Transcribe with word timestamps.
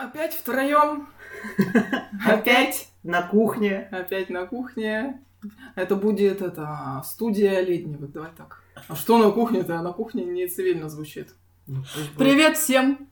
Опять 0.00 0.32
втроем. 0.32 1.08
Опять 2.26 2.88
на 3.02 3.20
кухне. 3.20 3.86
Опять 3.92 4.30
на 4.30 4.46
кухне. 4.46 5.20
Это 5.74 5.94
будет 5.94 6.40
это 6.40 7.02
студия 7.04 7.60
Ледневых, 7.60 8.10
давай 8.10 8.30
так. 8.34 8.62
А 8.88 8.94
что 8.94 9.18
на 9.18 9.30
кухне-то? 9.30 9.82
На 9.82 9.92
кухне 9.92 10.24
не 10.24 10.46
цивильно 10.46 10.88
звучит. 10.88 11.34
Ну. 11.66 11.82
Привет 12.16 12.56
всем! 12.56 13.08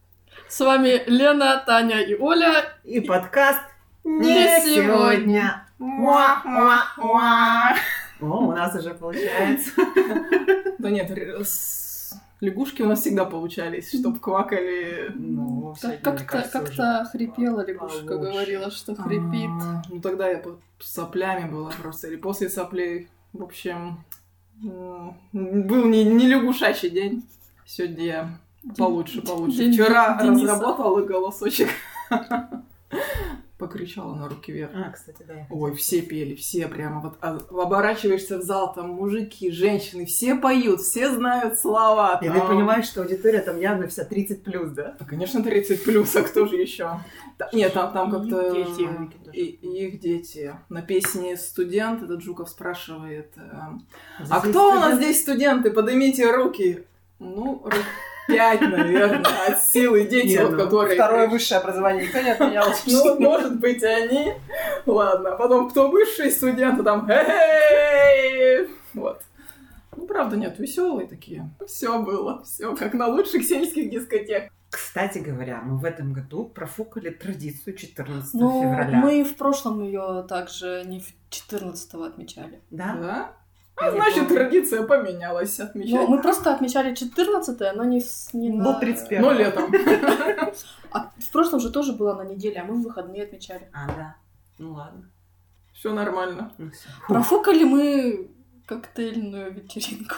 С 0.49 0.61
вами 0.61 1.03
Лена, 1.07 1.63
Таня 1.67 2.01
и 2.01 2.15
Оля. 2.15 2.65
И 2.85 3.01
подкаст 3.01 3.61
Не 4.05 4.59
сегодня. 4.65 5.69
Муа-муа-муа. 5.79 7.77
О, 8.21 8.47
у 8.47 8.53
нас 8.53 8.75
уже 8.75 8.95
получается. 8.95 9.73
Да 10.79 10.91
нет, 10.91 11.11
с- 11.45 11.88
лягушки 12.41 12.83
у 12.83 12.87
нас 12.87 13.01
всегда 13.01 13.25
получались, 13.25 13.91
чтоб 13.99 14.21
квакали. 14.21 15.13
Ну, 15.15 15.75
Как-то 15.81 16.25
как-то 16.25 17.05
хрипела 17.11 17.65
лягушка, 17.67 18.07
получше. 18.07 18.31
говорила, 18.33 18.71
что 18.71 18.95
хрипит. 18.95 19.51
А, 19.63 19.83
Ну 19.89 20.01
тогда 20.01 20.29
я 20.29 20.39
под 20.39 20.59
соплями 20.79 21.51
была 21.51 21.71
просто, 21.83 22.09
или 22.09 22.17
после 22.17 22.49
соплей. 22.49 23.09
В 23.33 23.43
общем, 23.43 24.05
был 24.63 25.85
не, 25.85 26.05
не 26.05 26.27
лягушачий 26.27 26.91
день. 26.91 27.25
Сегодня 27.67 28.05
я 28.05 28.39
получше, 28.77 29.23
получше. 29.23 29.59
День 29.59 29.73
Вчера 29.73 30.19
Дениса. 30.23 30.53
разработала 30.55 31.03
голосочек. 31.03 31.69
Покричала 33.59 34.15
на 34.15 34.29
руки 34.29 34.53
вверх. 34.53 34.71
А, 34.75 34.91
кстати, 34.91 35.25
да. 35.27 35.47
Ой, 35.51 35.75
все 35.75 36.01
пели, 36.01 36.37
все 36.37 36.69
прямо 36.69 37.01
вот 37.01 37.19
а, 37.21 37.39
оборачиваешься 37.51 38.39
в 38.39 38.43
зал, 38.43 38.73
там 38.73 38.91
мужики, 38.91 39.51
женщины, 39.51 40.07
все 40.07 40.37
поют, 40.37 40.81
все 40.81 41.11
знают 41.11 41.59
слова. 41.59 42.21
И 42.23 42.29
ты 42.29 42.39
там. 42.39 42.47
понимаешь, 42.47 42.87
что 42.87 43.03
аудитория 43.03 43.41
там 43.41 43.59
явно 43.59 43.89
вся 43.89 44.05
30 44.05 44.45
плюс, 44.45 44.71
да? 44.71 44.95
Да, 44.99 45.05
конечно, 45.05 45.43
30 45.43 45.83
плюс, 45.83 46.15
а 46.15 46.23
кто 46.23 46.47
же 46.47 46.57
еще? 46.57 47.01
Нет, 47.53 47.73
там, 47.73 47.93
там 47.93 48.11
как-то... 48.13 48.53
дети. 48.53 48.89
И, 49.33 49.43
и 49.43 49.87
их 49.87 50.01
дети. 50.01 50.55
На 50.69 50.83
песне 50.83 51.37
«Студент» 51.37 52.03
этот 52.03 52.23
Жуков 52.23 52.49
спрашивает, 52.49 53.33
э, 53.37 53.41
а 53.51 53.79
Здесь 54.25 54.51
кто 54.51 54.71
у 54.71 54.75
нас 54.75 54.93
студент- 54.93 55.03
здесь 55.03 55.23
студенты? 55.23 55.71
Поднимите 55.71 56.31
руки. 56.31 56.85
Ну, 57.19 57.65
пять, 58.29 58.61
наверное, 58.61 59.25
от 59.49 59.65
силы 59.65 60.05
дети, 60.05 60.37
вот 60.41 60.53
ну, 60.53 60.59
которые... 60.59 60.95
Второе 60.95 61.29
высшее 61.29 61.61
образование 61.61 62.05
никто 62.07 62.21
не 62.21 62.31
отменял. 62.31 62.69
Ну, 62.87 63.19
может 63.21 63.59
быть, 63.59 63.83
они. 63.83 64.35
Ладно. 64.87 65.33
Потом, 65.33 65.69
кто 65.71 65.89
высшие 65.91 66.31
студенты, 66.31 66.83
там, 66.83 67.09
«Эй!» 67.11 68.69
Вот. 68.95 69.23
Ну, 69.97 70.07
правда, 70.07 70.37
нет, 70.37 70.59
веселые 70.59 71.09
такие. 71.09 71.51
Все 71.67 72.01
было, 72.01 72.43
все 72.45 72.77
как 72.77 72.95
на 72.95 73.09
лучших 73.09 73.43
сельских 73.45 73.91
дискотеках. 73.91 74.53
Кстати 74.71 75.19
говоря, 75.19 75.63
мы 75.63 75.79
в 75.79 75.85
этом 75.85 76.13
году 76.13 76.45
профукали 76.45 77.09
традицию 77.11 77.75
14 77.75 78.35
Ну, 78.35 78.63
февраля. 78.63 78.99
мы 78.99 79.25
в 79.25 79.35
прошлом 79.37 79.83
ее 79.83 80.27
также 80.29 80.85
не 80.87 81.01
в 81.01 81.07
14 81.31 81.95
отмечали. 81.95 82.61
Да? 82.71 82.97
Да? 83.01 83.33
А 83.81 83.91
не 83.91 83.97
значит, 83.97 84.25
помню. 84.29 84.35
традиция 84.35 84.83
поменялась 84.87 85.61
отмечать. 85.61 85.93
Ну, 85.93 86.07
мы 86.09 86.21
просто 86.23 86.55
отмечали 86.55 86.95
14 86.95 87.61
но 87.77 87.85
не, 87.85 88.01
с- 88.01 88.31
не 88.33 88.49
на... 88.51 88.75
31. 88.79 89.23
Но 89.23 89.33
летом. 89.33 89.73
А 90.91 91.11
в 91.19 91.33
прошлом 91.33 91.61
же 91.61 91.71
тоже 91.71 91.93
было 91.93 92.15
на 92.15 92.23
неделе, 92.25 92.61
а 92.61 92.65
мы 92.65 92.75
в 92.75 92.83
выходные 92.83 93.25
отмечали. 93.25 93.69
А, 93.75 93.87
да. 93.89 94.17
Ну 94.59 94.73
ладно. 94.73 95.11
Все 95.75 95.93
нормально. 95.93 96.51
Ну. 96.59 96.71
Профукали 97.07 97.65
мы 97.65 98.31
коктейльную 98.67 99.53
вечеринку. 99.53 100.15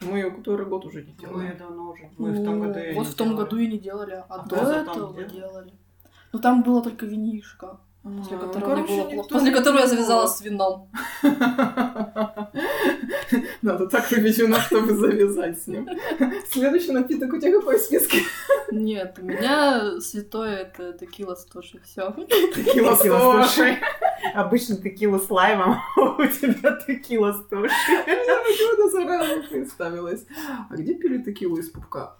Мы 0.00 0.18
ее 0.18 0.30
который 0.30 0.66
год 0.66 0.84
уже 0.86 1.02
не 1.02 1.12
Мы 1.12 1.18
делаем. 1.18 1.56
давно 1.58 1.90
уже. 1.90 2.10
Мы 2.18 2.30
в 2.32 2.44
том 2.44 2.58
Ну, 2.60 2.64
году 2.66 2.80
Вот 2.94 3.06
в 3.08 3.14
том 3.14 3.28
делали. 3.30 3.44
году 3.44 3.56
и 3.58 3.66
не 3.66 3.78
делали, 3.78 4.12
а, 4.12 4.24
А 4.28 4.46
до 4.46 4.56
этого 4.56 5.14
делал? 5.14 5.28
делали. 5.30 5.72
Ну 6.32 6.38
там 6.38 6.62
было 6.62 6.82
только 6.82 7.06
винишко, 7.06 7.78
после 8.04 8.36
А, 8.36 8.40
которого 8.40 8.76
мне 8.76 8.84
короче, 8.84 8.86
было 8.86 8.96
никто 8.96 9.14
плохо. 9.14 9.28
После 9.30 9.50
которого 9.52 9.78
я 9.78 9.86
завязала 9.86 10.26
с 10.26 10.40
вином. 10.42 10.90
Надо 13.62 13.86
так 13.86 14.10
выпить 14.10 14.38
вино, 14.38 14.58
чтобы 14.60 14.92
завязать 14.94 15.62
с 15.62 15.66
ним. 15.66 15.88
Следующий 16.50 16.92
напиток 16.92 17.32
у 17.32 17.38
тебя 17.38 17.52
какой 17.52 17.78
в 17.78 17.80
списке? 17.80 18.18
Нет, 18.70 19.18
у 19.20 19.24
меня 19.24 20.00
святое 20.00 20.56
это 20.56 20.92
текила 20.92 21.34
тоже 21.50 21.80
все. 21.82 22.12
Текила 22.54 22.94
с 22.94 23.00
с 23.00 23.02
тошей. 23.02 23.78
Обычно 24.34 24.76
текила 24.76 25.18
с 25.18 25.30
лаймом, 25.30 25.76
а 25.96 26.00
у 26.00 26.26
тебя 26.26 26.78
текила 26.86 27.32
с 27.32 27.46
тушью. 27.48 27.70
Я 27.88 28.42
почему-то 28.44 28.90
сразу 28.90 29.48
представилась. 29.48 30.26
А 30.70 30.74
где 30.74 30.94
пили 30.94 31.22
текилу 31.22 31.56
из 31.56 31.70
пупка? 31.70 32.16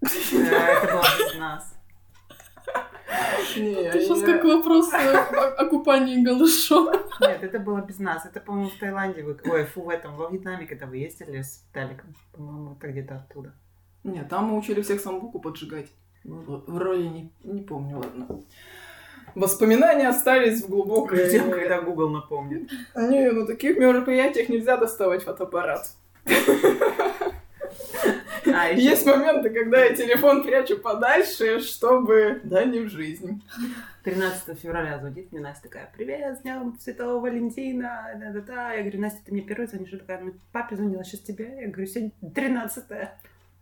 Да, 0.00 0.08
Это 0.08 0.92
было 0.92 1.04
без 1.18 1.38
нас. 1.38 1.73
Не, 3.56 3.72
Это 3.74 4.00
сейчас 4.00 4.20
как 4.22 4.44
вопрос 4.44 4.92
о, 4.92 5.66
купании 5.66 6.22
голышом. 6.24 6.88
Нет, 7.20 7.42
это 7.42 7.58
было 7.58 7.80
без 7.80 7.98
нас. 7.98 8.26
Это, 8.26 8.40
по-моему, 8.40 8.70
в 8.70 8.78
Таиланде 8.78 9.22
вы... 9.22 9.38
Ой, 9.44 9.64
фу, 9.64 9.82
в 9.82 9.88
этом, 9.88 10.16
во 10.16 10.28
Вьетнаме, 10.28 10.66
когда 10.66 10.86
вы 10.86 10.98
ездили 10.98 11.42
с 11.42 11.64
Таликом. 11.72 12.14
По-моему, 12.32 12.76
это 12.78 12.88
где-то 12.88 13.16
оттуда. 13.16 13.54
Нет, 14.04 14.28
там 14.28 14.44
мы 14.44 14.58
учили 14.58 14.82
всех 14.82 15.00
самбуку 15.00 15.40
поджигать. 15.40 15.90
Ну, 16.24 16.62
Вроде 16.66 17.08
не, 17.08 17.32
не 17.42 17.62
помню, 17.62 17.98
ладно. 17.98 18.42
Воспоминания 19.34 20.08
остались 20.08 20.62
в 20.62 20.68
глубокой... 20.68 21.28
Ждем, 21.28 21.50
когда 21.50 21.80
Google 21.80 22.10
напомнит. 22.10 22.70
Не, 22.94 23.30
на 23.30 23.46
таких 23.46 23.78
мероприятиях 23.78 24.48
нельзя 24.48 24.76
доставать 24.76 25.24
фотоаппарат. 25.24 25.90
А, 28.54 28.68
еще- 28.70 28.82
Есть 28.82 29.06
моменты, 29.06 29.50
когда 29.50 29.84
я 29.84 29.94
телефон 29.94 30.42
прячу 30.44 30.78
подальше, 30.78 31.60
чтобы... 31.60 32.40
Да, 32.44 32.64
не 32.64 32.80
в 32.80 32.88
жизнь. 32.88 33.42
13 34.04 34.58
февраля 34.58 34.98
звонит 34.98 35.32
мне 35.32 35.40
Настя 35.40 35.62
такая, 35.64 35.90
привет, 35.96 36.38
с 36.38 36.42
днем 36.42 36.76
Святого 36.78 37.20
Валентина, 37.20 38.10
да-да-да. 38.16 38.72
Я 38.72 38.82
говорю, 38.82 39.00
Настя, 39.00 39.20
ты 39.24 39.32
мне 39.32 39.42
первый 39.42 39.66
звонишь? 39.66 39.90
Она 39.92 40.00
такая, 40.00 40.20
ну, 40.20 40.34
папе 40.52 40.76
звонила, 40.76 41.04
сейчас 41.04 41.20
тебе. 41.20 41.62
Я 41.62 41.68
говорю, 41.68 41.86
сегодня 41.86 42.12
13 42.34 42.84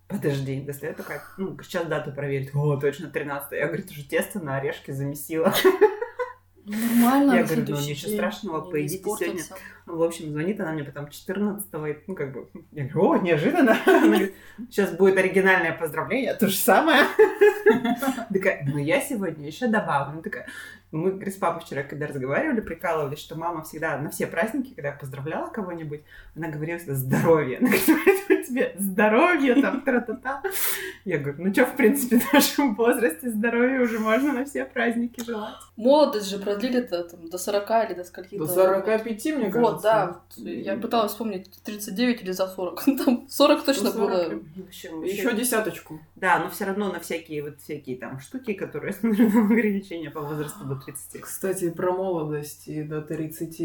Подожди, 0.09 0.61
достает 0.61 0.97
такая, 0.99 1.23
ну, 1.39 1.57
сейчас 1.63 1.87
дату 1.87 2.13
проверить. 2.13 2.55
О, 2.55 2.77
точно 2.77 3.09
13 3.09 3.53
Я 3.53 3.67
говорю, 3.69 3.85
ты 3.85 3.95
же 3.95 4.05
тесто 4.07 4.41
на 4.41 4.57
орешки 4.57 4.91
замесила. 4.91 5.55
Нормально. 6.73 7.33
Я 7.35 7.45
говорю, 7.45 7.65
ну, 7.69 7.77
ничего 7.77 8.09
день 8.09 8.17
страшного, 8.17 8.65
не 8.65 8.71
поедите 8.71 8.97
испортится. 8.97 9.45
сегодня. 9.45 9.63
Ну, 9.87 9.97
в 9.97 10.03
общем, 10.03 10.31
звонит 10.31 10.61
она 10.61 10.73
мне 10.73 10.85
потом 10.85 11.09
14 11.09 11.67
и, 11.73 11.99
ну, 12.07 12.15
как 12.15 12.33
бы, 12.33 12.49
я 12.71 12.85
говорю, 12.85 13.11
о, 13.11 13.19
неожиданно. 13.19 13.77
Она 13.87 14.07
говорит, 14.07 14.35
сейчас 14.71 14.93
будет 14.93 15.19
оригинальное 15.19 15.73
поздравление, 15.73 16.35
то 16.35 16.49
же 16.49 16.57
самое. 16.57 17.05
Такая, 18.33 18.65
ну, 18.67 18.79
я 18.79 19.01
сегодня 19.01 19.47
еще 19.47 19.67
добавлю. 19.67 20.23
Такая, 20.23 20.47
мы 20.93 21.21
с 21.25 21.37
папой 21.37 21.65
вчера, 21.65 21.83
когда 21.83 22.07
разговаривали, 22.07 22.61
прикалывались, 22.61 23.19
что 23.19 23.37
мама 23.37 23.63
всегда 23.65 23.99
на 23.99 24.11
все 24.11 24.27
праздники, 24.27 24.75
когда 24.75 24.89
я 24.89 24.95
поздравляла 24.95 25.49
кого-нибудь, 25.49 26.03
она 26.37 26.49
говорила 26.49 26.79
всегда 26.79 26.95
здоровье. 26.95 27.59
Она 27.59 27.71
говорит, 27.71 28.42
«Поэтому 28.55 28.73
тебе 28.73 28.75
здоровье, 28.79 29.55
там, 29.63 29.81
тра-та-та. 29.81 30.43
Я 31.05 31.19
говорю, 31.19 31.45
ну 31.45 31.53
что, 31.53 31.67
в 31.67 31.77
принципе, 31.77 32.19
в 32.21 32.33
нашем 32.33 32.75
возрасте 32.75 33.31
здоровья 33.31 33.81
уже 33.81 33.99
можно 33.99 34.33
на 34.33 34.45
все 34.45 34.65
праздники 34.65 35.25
желать. 35.25 35.55
Молодость 35.77 36.29
же 36.31 36.39
продлили 36.39 36.81
до, 36.81 37.05
там, 37.05 37.29
до 37.29 37.39
40 37.39 37.71
или 37.91 37.95
до 37.95 38.05
скольки 38.05 38.39
До 38.39 38.47
45, 38.47 39.07
мне 39.27 39.51
кажется. 39.51 39.59
Вот, 39.61 39.83
да. 39.83 40.21
Я 40.37 40.77
пыталась 40.77 41.13
вспомнить, 41.13 41.51
39 41.65 42.23
или 42.23 42.33
за 42.33 42.47
40. 42.49 42.85
Там 43.05 43.27
40 43.29 43.65
точно 43.65 43.85
Ну, 43.85 43.93
40. 43.93 43.99
было. 44.11 45.05
Еще 45.05 45.35
десяточку. 45.35 46.01
Да, 46.17 46.39
но 46.39 46.51
все 46.51 46.65
равно 46.65 46.93
на 46.93 47.01
всякие 47.01 47.43
вот 47.43 47.61
всякие 47.61 47.97
там 47.97 48.21
штуки, 48.21 48.53
которые 48.53 48.95
ограничения 49.03 50.11
по 50.11 50.21
возрасту 50.21 50.65
до 50.65 50.77
30. 50.77 51.21
Кстати, 51.21 51.71
про 51.71 51.93
молодость 51.93 52.69
и 52.69 52.83
до 52.83 53.01
30 53.03 53.61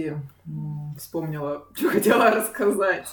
м, 0.45 0.95
вспомнила, 0.97 1.65
что 1.73 1.89
хотела 1.89 2.31
рассказать. 2.31 3.07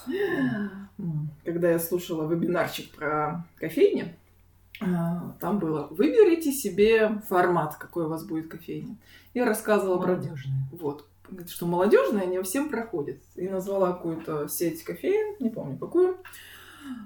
М, 0.98 1.30
Когда 1.64 1.72
я 1.72 1.78
слушала 1.78 2.30
вебинарчик 2.30 2.90
про 2.90 3.46
кофейни, 3.56 4.14
а, 4.82 5.34
там 5.40 5.58
было 5.58 5.86
«Выберите 5.90 6.52
себе 6.52 7.22
формат, 7.26 7.76
какой 7.76 8.04
у 8.04 8.10
вас 8.10 8.22
будет 8.22 8.48
кофейня». 8.48 8.96
Я 9.32 9.46
рассказывала 9.46 9.96
про... 9.96 10.12
Молодежные. 10.12 10.56
Вот. 10.72 11.06
Что 11.48 11.64
молодежная 11.64 12.26
не 12.26 12.42
всем 12.42 12.68
проходит. 12.68 13.22
И 13.34 13.48
назвала 13.48 13.94
какую-то 13.94 14.46
сеть 14.46 14.84
кофеин, 14.84 15.36
не 15.40 15.48
помню 15.48 15.78
какую. 15.78 16.18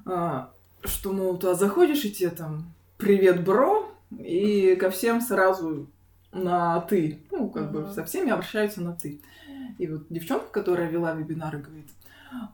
А, 0.05 0.51
что, 0.83 1.13
мол, 1.13 1.37
туда 1.39 1.55
заходишь, 1.55 2.05
и 2.05 2.11
тебе 2.11 2.31
там 2.31 2.65
«Привет, 2.97 3.45
бро!» 3.45 3.89
И 4.19 4.75
ко 4.75 4.91
всем 4.91 5.21
сразу 5.21 5.87
на 6.33 6.81
«ты». 6.81 7.21
Ну, 7.31 7.49
как 7.49 7.71
бы 7.71 7.93
со 7.95 8.05
всеми 8.05 8.33
обращаются 8.33 8.81
на 8.81 8.93
«ты». 8.93 9.21
И 9.79 9.87
вот 9.87 10.07
девчонка, 10.11 10.49
которая 10.51 10.91
вела 10.91 11.15
вебинары, 11.15 11.59
говорит, 11.59 11.87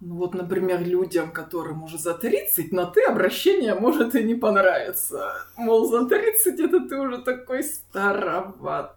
ну 0.01 0.17
вот, 0.17 0.35
например, 0.35 0.83
людям, 0.83 1.33
которым 1.33 1.83
уже 1.83 1.99
за 1.99 2.15
30, 2.15 2.73
на 2.73 2.87
«ты» 2.87 3.03
обращение 3.05 3.75
может 3.75 4.15
и 4.15 4.23
не 4.23 4.35
понравиться. 4.35 5.33
Мол, 5.57 5.89
за 5.89 6.07
30 6.07 6.61
это 6.61 6.81
ты 6.89 6.97
уже 6.99 7.19
такой 7.23 7.63
староват. 7.65 8.97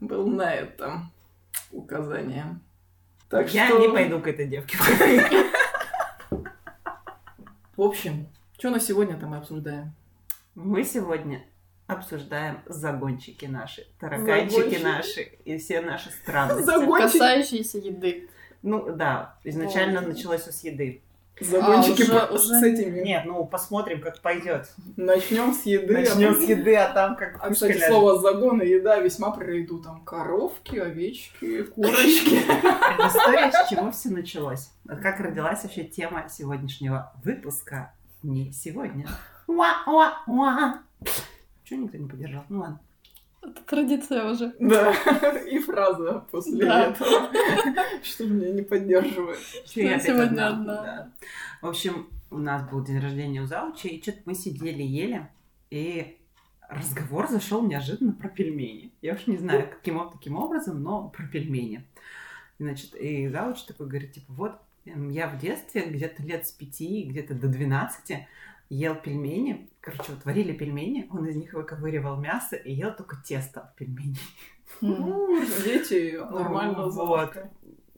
Был 0.00 0.26
на 0.26 0.52
этом 0.52 1.12
указание. 1.70 2.60
Так 3.28 3.52
Я 3.54 3.68
что... 3.68 3.78
не 3.78 3.88
пойду 3.88 4.20
к 4.20 4.26
этой 4.26 4.46
девке. 4.46 4.76
В 7.76 7.82
общем, 7.82 8.28
что 8.58 8.70
на 8.70 8.80
сегодня-то 8.80 9.26
мы 9.26 9.38
обсуждаем? 9.38 9.94
Мы 10.54 10.84
сегодня 10.84 11.44
обсуждаем 11.86 12.60
загончики 12.66 13.46
наши, 13.46 13.86
тараканчики 13.98 14.58
Загончики. 14.58 14.82
наши 14.82 15.22
и 15.44 15.58
все 15.58 15.80
наши 15.80 16.10
странности. 16.10 16.64
Загончики. 16.64 17.12
Касающиеся 17.12 17.78
еды. 17.78 18.28
Ну 18.62 18.92
да, 18.94 19.34
изначально 19.44 20.00
Ой. 20.00 20.06
началось 20.06 20.42
все 20.42 20.52
с 20.52 20.64
еды. 20.64 21.02
Загончики 21.40 22.02
А, 22.02 22.04
уже- 22.04 22.26
по- 22.26 22.32
уже- 22.34 22.44
с 22.60 22.62
этими. 22.62 23.00
Нет, 23.00 23.24
ну 23.24 23.44
посмотрим, 23.46 24.00
как 24.00 24.20
пойдет. 24.20 24.70
Начнем 24.96 25.52
с 25.54 25.62
еды. 25.64 25.92
Начнем 25.92 26.30
а 26.32 26.34
с 26.34 26.42
еды, 26.48 26.76
а 26.76 26.92
там 26.92 27.16
как 27.16 27.38
А, 27.42 27.50
кстати, 27.50 27.72
ляжет. 27.72 27.88
слово 27.88 28.20
загон 28.20 28.60
и 28.60 28.68
еда 28.68 28.98
весьма 28.98 29.30
про 29.30 29.52
еду. 29.52 29.78
Там 29.82 30.02
коровки, 30.04 30.76
овечки, 30.76 31.62
курочки. 31.64 32.34
История, 33.06 33.50
с 33.50 33.68
чего 33.70 33.90
все 33.90 34.10
началось. 34.10 34.70
Как 34.86 35.18
родилась 35.20 35.62
вообще 35.64 35.84
тема 35.84 36.28
сегодняшнего 36.28 37.12
выпуска 37.24 37.92
не 38.22 38.52
сегодня. 38.52 39.08
Уа-уа-уа. 39.48 40.80
Чего 41.64 41.82
никто 41.82 41.98
не 41.98 42.08
поддержал? 42.08 42.44
Ну 42.48 42.60
ладно. 42.60 42.80
Это 43.42 43.62
традиция 43.64 44.30
уже. 44.30 44.54
Да, 44.60 44.92
и 45.50 45.58
фраза 45.58 46.24
после 46.30 46.64
Да. 46.64 46.86
этого, 46.90 47.30
что 48.02 48.24
меня 48.26 48.52
не 48.52 48.62
поддерживает. 48.62 49.38
Чё 49.66 49.82
я 49.82 49.98
сегодня 49.98 50.48
одна? 50.48 50.48
одна. 50.48 50.82
Да. 50.82 51.12
В 51.60 51.66
общем, 51.68 52.08
у 52.30 52.38
нас 52.38 52.68
был 52.70 52.84
день 52.84 53.00
рождения 53.00 53.42
у 53.42 53.46
Заучи, 53.46 53.88
и 53.88 54.02
что-то 54.02 54.18
мы 54.26 54.34
сидели, 54.34 54.82
ели, 54.82 55.28
и 55.70 56.18
разговор 56.68 57.28
зашел 57.28 57.66
неожиданно 57.66 58.12
про 58.12 58.28
пельмени. 58.28 58.92
Я 59.02 59.14
уж 59.14 59.26
не 59.26 59.36
знаю, 59.36 59.68
каким 59.68 60.00
таким 60.10 60.36
образом, 60.36 60.82
но 60.82 61.08
про 61.08 61.26
пельмени. 61.26 61.84
Значит, 62.58 62.94
и 62.94 63.28
Зауч 63.28 63.62
такой 63.62 63.88
говорит, 63.88 64.12
типа, 64.12 64.32
вот, 64.32 64.52
я 64.84 65.28
в 65.28 65.38
детстве, 65.38 65.84
где-то 65.86 66.22
лет 66.22 66.46
с 66.46 66.52
пяти, 66.52 67.04
где-то 67.04 67.34
до 67.34 67.48
12, 67.48 68.26
ел 68.74 68.94
пельмени. 68.94 69.68
Короче, 69.80 70.12
вот 70.12 70.24
варили 70.24 70.52
пельмени, 70.52 71.06
он 71.10 71.26
из 71.26 71.36
них 71.36 71.52
выковыривал 71.52 72.16
мясо 72.16 72.56
и 72.56 72.72
ел 72.72 72.94
только 72.94 73.16
тесто 73.24 73.60
от 73.60 73.76
пельменей. 73.76 74.18
Ну, 74.80 75.44
дети 75.64 76.18
нормально 76.18 76.88
Вот. 76.88 77.36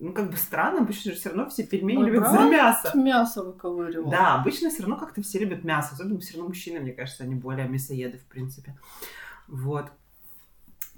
Ну, 0.00 0.12
как 0.12 0.30
бы 0.30 0.36
странно, 0.36 0.80
обычно 0.80 1.12
же 1.12 1.18
все 1.18 1.28
равно 1.28 1.48
все 1.48 1.64
пельмени 1.64 1.98
Ну, 1.98 2.06
любят 2.06 2.28
за 2.28 2.40
мясо. 2.40 2.90
Мясо 2.98 3.44
выковыривал. 3.44 4.10
Да, 4.10 4.34
обычно 4.34 4.68
все 4.68 4.82
равно 4.82 4.96
как-то 4.96 5.22
все 5.22 5.38
любят 5.38 5.62
мясо. 5.62 5.94
Особенно 5.94 6.18
все 6.18 6.34
равно 6.34 6.48
мужчины, 6.48 6.80
мне 6.80 6.92
кажется, 6.92 7.22
они 7.22 7.36
более 7.36 7.68
мясоеды, 7.68 8.18
в 8.18 8.26
принципе. 8.26 8.76
Вот. 9.46 9.86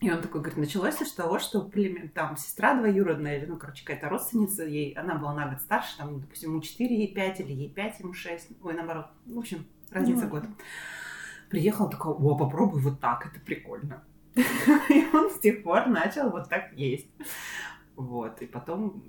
И 0.01 0.11
он 0.11 0.21
такой 0.21 0.43
говорит, 0.43 0.59
началось 0.59 0.97
с 0.97 1.13
того, 1.13 1.39
что 1.39 1.63
племен, 1.63 2.11
там 2.11 2.37
сестра 2.37 2.75
двоюродная, 2.75 3.39
или, 3.39 3.47
ну, 3.47 3.57
короче, 3.57 3.83
какая-то 3.83 4.11
родственница, 4.11 4.65
ей, 4.65 4.93
она 4.93 5.15
была 5.15 5.33
на 5.33 5.49
год 5.49 5.61
старше, 5.63 5.97
там, 5.97 6.21
допустим, 6.21 6.51
ему 6.51 6.61
4, 6.61 6.95
ей 6.95 7.15
5, 7.15 7.41
или 7.41 7.53
ей 7.53 7.71
5, 7.71 8.01
ему 8.01 8.13
6, 8.13 8.49
ой, 8.63 8.75
наоборот, 8.75 9.07
в 9.25 9.39
общем, 9.39 9.67
разница 9.91 10.25
Ну, 10.25 10.31
год. 10.31 10.45
Приехал 11.49 11.89
такой, 11.89 12.13
о, 12.13 12.37
попробуй 12.37 12.83
вот 12.83 13.01
так, 13.01 13.25
это 13.27 13.41
прикольно. 13.41 14.05
И 14.35 15.07
он 15.15 15.31
с 15.31 15.41
тех 15.41 15.63
пор 15.63 15.87
начал 15.87 16.29
вот 16.29 16.51
так 16.51 16.73
есть. 16.75 17.09
Вот, 17.97 18.43
и 18.43 18.47
потом 18.47 19.03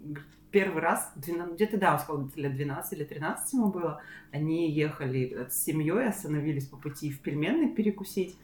первый 0.52 0.82
раз, 0.82 1.12
12 1.18 1.56
где-то, 1.56 1.78
да, 1.78 2.00
сказал, 2.00 2.30
лет 2.36 2.56
12 2.56 2.94
или 2.94 3.04
13 3.04 3.54
ему 3.54 3.68
было, 3.68 4.02
они 4.32 4.72
ехали 4.72 5.48
с 5.50 5.64
семьей, 5.64 6.08
остановились 6.08 6.68
по 6.68 6.78
пути 6.78 7.12
в 7.12 7.20
пельменной 7.20 7.70
перекусить. 7.70 8.38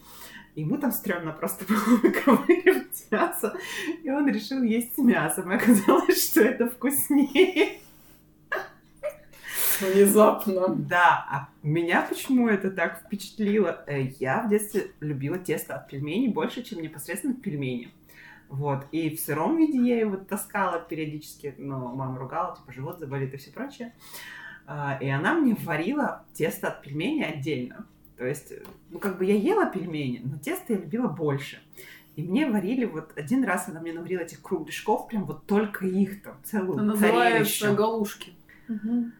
Ему 0.55 0.77
там 0.77 0.91
стрёмно 0.91 1.31
просто 1.31 1.65
было 1.69 1.97
выковыривать 1.97 3.07
мясо, 3.09 3.57
и 4.03 4.09
он 4.09 4.27
решил 4.27 4.61
есть 4.61 4.95
с 4.95 4.97
мясом. 4.97 5.51
И 5.51 5.55
оказалось, 5.55 6.29
что 6.29 6.41
это 6.41 6.69
вкуснее. 6.69 7.79
Внезапно. 9.81 10.67
Да, 10.75 11.25
а 11.29 11.49
меня 11.63 12.05
почему 12.07 12.47
это 12.47 12.69
так 12.69 13.01
впечатлило? 13.05 13.83
Э, 13.87 14.01
Я 14.19 14.43
в 14.43 14.49
детстве 14.49 14.91
любила 14.99 15.37
тесто 15.39 15.75
от 15.75 15.87
пельменей 15.87 16.29
больше, 16.29 16.63
чем 16.63 16.81
непосредственно 16.81 17.33
пельмени. 17.33 17.89
Вот. 18.53 18.85
И 18.91 19.15
в 19.15 19.19
сыром 19.19 19.57
виде 19.57 19.79
я 19.79 19.99
его 19.99 20.15
таскала 20.15 20.79
периодически, 20.79 21.55
но 21.57 21.91
мама 21.95 22.19
ругала, 22.19 22.55
типа, 22.55 22.71
живот 22.71 22.99
заболит 22.99 23.33
и 23.33 23.37
все 23.37 23.51
прочее. 23.51 23.95
А, 24.67 24.99
И 25.01 25.09
она 25.09 25.33
мне 25.33 25.55
варила 25.55 26.23
тесто 26.33 26.67
от 26.67 26.83
пельменей 26.83 27.25
отдельно. 27.25 27.87
То 28.15 28.27
есть, 28.27 28.53
ну, 28.91 28.99
как 28.99 29.17
бы 29.17 29.25
я 29.25 29.33
ела 29.33 29.65
пельмени, 29.65 30.21
но 30.23 30.37
тесто 30.37 30.73
я 30.73 30.79
любила 30.79 31.07
больше. 31.07 31.63
И 32.15 32.21
мне 32.21 32.47
варили 32.47 32.85
вот 32.85 33.17
один 33.17 33.43
раз 33.43 33.67
она 33.69 33.81
мне 33.81 33.91
наварила 33.91 34.21
этих 34.21 34.39
кругляшков, 34.43 35.07
прям 35.07 35.25
вот 35.25 35.47
только 35.47 35.87
их 35.87 36.21
там, 36.21 36.35
целую 36.43 36.75
Это 36.75 36.83
называется 36.83 37.73
галушки. 37.73 38.33
Мгм. 38.67 39.13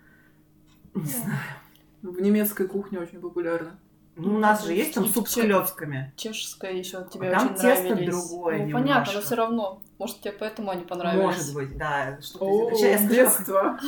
Не 0.93 1.05
знаю. 1.05 1.39
В 2.03 2.21
немецкой 2.21 2.67
кухне 2.67 2.99
очень 2.99 3.19
популярно. 3.19 3.79
Ну, 4.15 4.35
у 4.35 4.39
нас 4.39 4.65
же 4.65 4.73
есть 4.73 4.93
там 4.93 5.07
суп 5.07 5.27
с 5.27 5.33
клетками. 5.33 6.13
Чешская 6.15 6.73
еще 6.73 6.99
от 6.99 7.11
тебя 7.11 7.29
А 7.29 7.39
там 7.39 7.45
очень 7.47 7.55
тесто 7.55 7.83
нравились. 7.89 8.09
другое 8.29 8.57
Ну, 8.59 8.65
немножко. 8.65 8.87
понятно, 8.87 9.13
но 9.13 9.21
все 9.21 9.35
равно. 9.35 9.81
Может, 9.97 10.19
тебе 10.21 10.33
поэтому 10.33 10.69
они 10.71 10.83
понравились. 10.83 11.23
Может 11.23 11.53
быть, 11.53 11.77
да. 11.77 12.19
Что 12.21 12.39
О, 12.45 12.71
я 12.71 12.97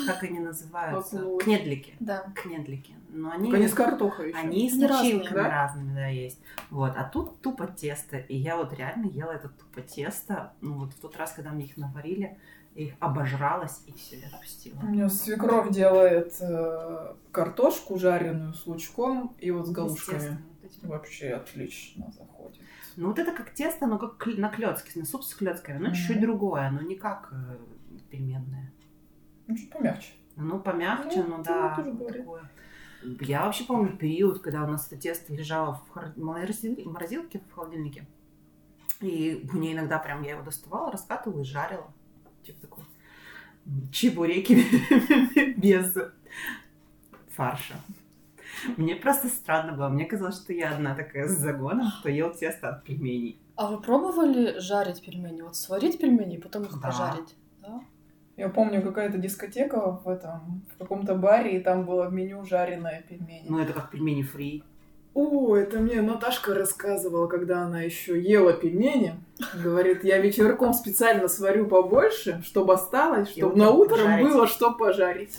как, 0.08 0.24
они 0.24 0.40
называются. 0.40 1.24
Кнедлики. 1.40 1.96
Да. 2.00 2.26
Кнедлики. 2.36 2.96
Но 3.10 3.32
они, 3.32 3.46
Только 3.50 3.60
не 3.60 3.68
с 3.70 3.74
картохой 3.74 4.30
еще. 4.30 4.38
они 4.38 4.70
с 4.70 4.76
начинками 4.76 5.38
да? 5.38 5.50
разными, 5.50 5.94
да, 5.94 6.08
есть. 6.08 6.40
Вот. 6.70 6.94
А 6.98 7.04
тут 7.06 7.40
тупо 7.42 7.68
тесто. 7.68 8.18
И 8.18 8.36
я 8.36 8.58
вот 8.58 8.74
реально 8.74 9.06
ела 9.06 9.32
это 9.32 9.50
тупо 9.50 9.82
тесто. 9.82 10.54
Ну, 10.60 10.80
вот 10.80 10.92
в 10.92 11.00
тот 11.00 11.16
раз, 11.16 11.32
когда 11.32 11.52
мне 11.52 11.66
их 11.66 11.78
наварили, 11.78 12.38
их 12.76 12.94
обожралась 13.00 13.82
и 13.88 13.94
все, 13.94 14.18
отпустила. 14.28 14.80
У 14.82 14.86
меня 14.88 15.10
свекровь 15.10 15.72
делает 15.72 16.36
э, 16.42 17.16
картошку 17.32 17.98
жареную 17.98 18.54
с 18.54 18.68
лучком 18.68 19.36
и 19.40 19.50
вот 19.52 19.68
с 19.68 19.72
галушками. 19.72 20.38
Вообще 20.84 21.30
отлично 21.30 22.12
заходит. 22.12 22.60
Ну, 22.98 23.08
вот 23.08 23.20
это 23.20 23.32
как 23.32 23.54
тесто, 23.54 23.88
но 23.88 23.98
как 23.98 24.26
на 24.38 24.50
клетке, 24.50 25.00
на 25.00 25.06
суп 25.06 25.24
с 25.24 25.34
клетками. 25.34 25.78
Оно 25.78 25.88
Мгм. 25.88 25.96
чуть-чуть 25.96 26.22
другое, 26.22 26.68
оно 26.68 26.82
не 26.82 26.96
как 26.96 27.30
э, 27.32 27.58
пельменное. 28.10 28.72
Ну, 29.48 29.56
чуть 29.56 29.70
помягче. 29.70 30.12
Ну, 30.36 30.60
помягче, 30.60 31.24
Ну, 31.24 31.38
ну, 31.38 31.44
да. 31.44 31.76
такое. 31.76 32.50
Я 33.22 33.46
вообще 33.46 33.64
помню 33.66 33.96
период, 33.96 34.40
когда 34.42 34.64
у 34.64 34.68
нас 34.68 34.88
это 34.88 34.98
тесто 35.00 35.32
лежало 35.34 35.76
в 35.76 35.90
хор- 35.90 36.14
морозилке 36.18 37.40
в 37.40 37.52
холодильнике. 37.54 38.06
И 39.02 39.48
мне 39.54 39.74
иногда 39.74 40.00
прям 40.00 40.24
я 40.24 40.32
его 40.32 40.44
доставала, 40.44 40.92
раскатывала 40.92 41.42
и 41.42 41.44
жарила. 41.46 41.94
Типа 42.46 42.62
такой 42.62 42.84
м, 43.66 43.90
чебуреки 43.92 44.56
без 45.58 45.96
фарша. 47.30 47.76
Мне 48.78 48.96
просто 48.96 49.28
странно 49.28 49.74
было. 49.74 49.90
Мне 49.90 50.06
казалось, 50.06 50.38
что 50.38 50.54
я 50.54 50.72
одна 50.72 50.96
такая 50.96 51.28
с 51.28 51.32
загоном, 51.38 51.92
кто 52.00 52.10
ел 52.10 52.34
тесто 52.34 52.70
от 52.70 52.84
пельменей. 52.84 53.38
А 53.56 53.68
вы 53.68 53.82
пробовали 53.82 54.60
жарить 54.60 55.02
пельмени? 55.02 55.42
Вот 55.42 55.56
сварить 55.56 56.00
пельмени 56.00 56.36
и 56.38 56.42
потом 56.42 56.64
их 56.64 56.74
Да. 56.74 56.88
пожарить? 56.90 57.36
Да? 57.62 57.82
Я 58.38 58.50
помню, 58.50 58.82
какая-то 58.82 59.18
дискотека 59.18 59.92
в 59.92 60.08
этом, 60.10 60.62
в 60.74 60.78
каком-то 60.78 61.16
баре, 61.16 61.58
и 61.58 61.64
там 61.64 61.86
было 61.86 62.10
в 62.10 62.14
меню 62.14 62.44
жареное 62.46 63.02
пельмени. 63.08 63.46
Ну, 63.48 63.60
это 63.60 63.74
как 63.74 63.92
пельмени 63.92 64.24
фри. 64.24 64.64
О, 65.16 65.56
это 65.56 65.80
мне 65.80 66.02
Наташка 66.02 66.54
рассказывала, 66.54 67.28
когда 67.28 67.62
она 67.62 67.82
еще 67.82 68.22
ела 68.22 68.52
пельмени. 68.52 69.16
Говорит, 69.64 70.04
я 70.04 70.18
вечерком 70.20 70.74
специально 70.74 71.30
сварю 71.30 71.68
побольше, 71.68 72.42
чтобы 72.44 72.74
осталось, 72.74 73.32
чтобы 73.32 73.56
на 73.56 73.72
утро 73.72 73.96
пожарить. 73.96 74.28
было 74.28 74.46
что 74.48 74.74
пожарить. 74.74 75.38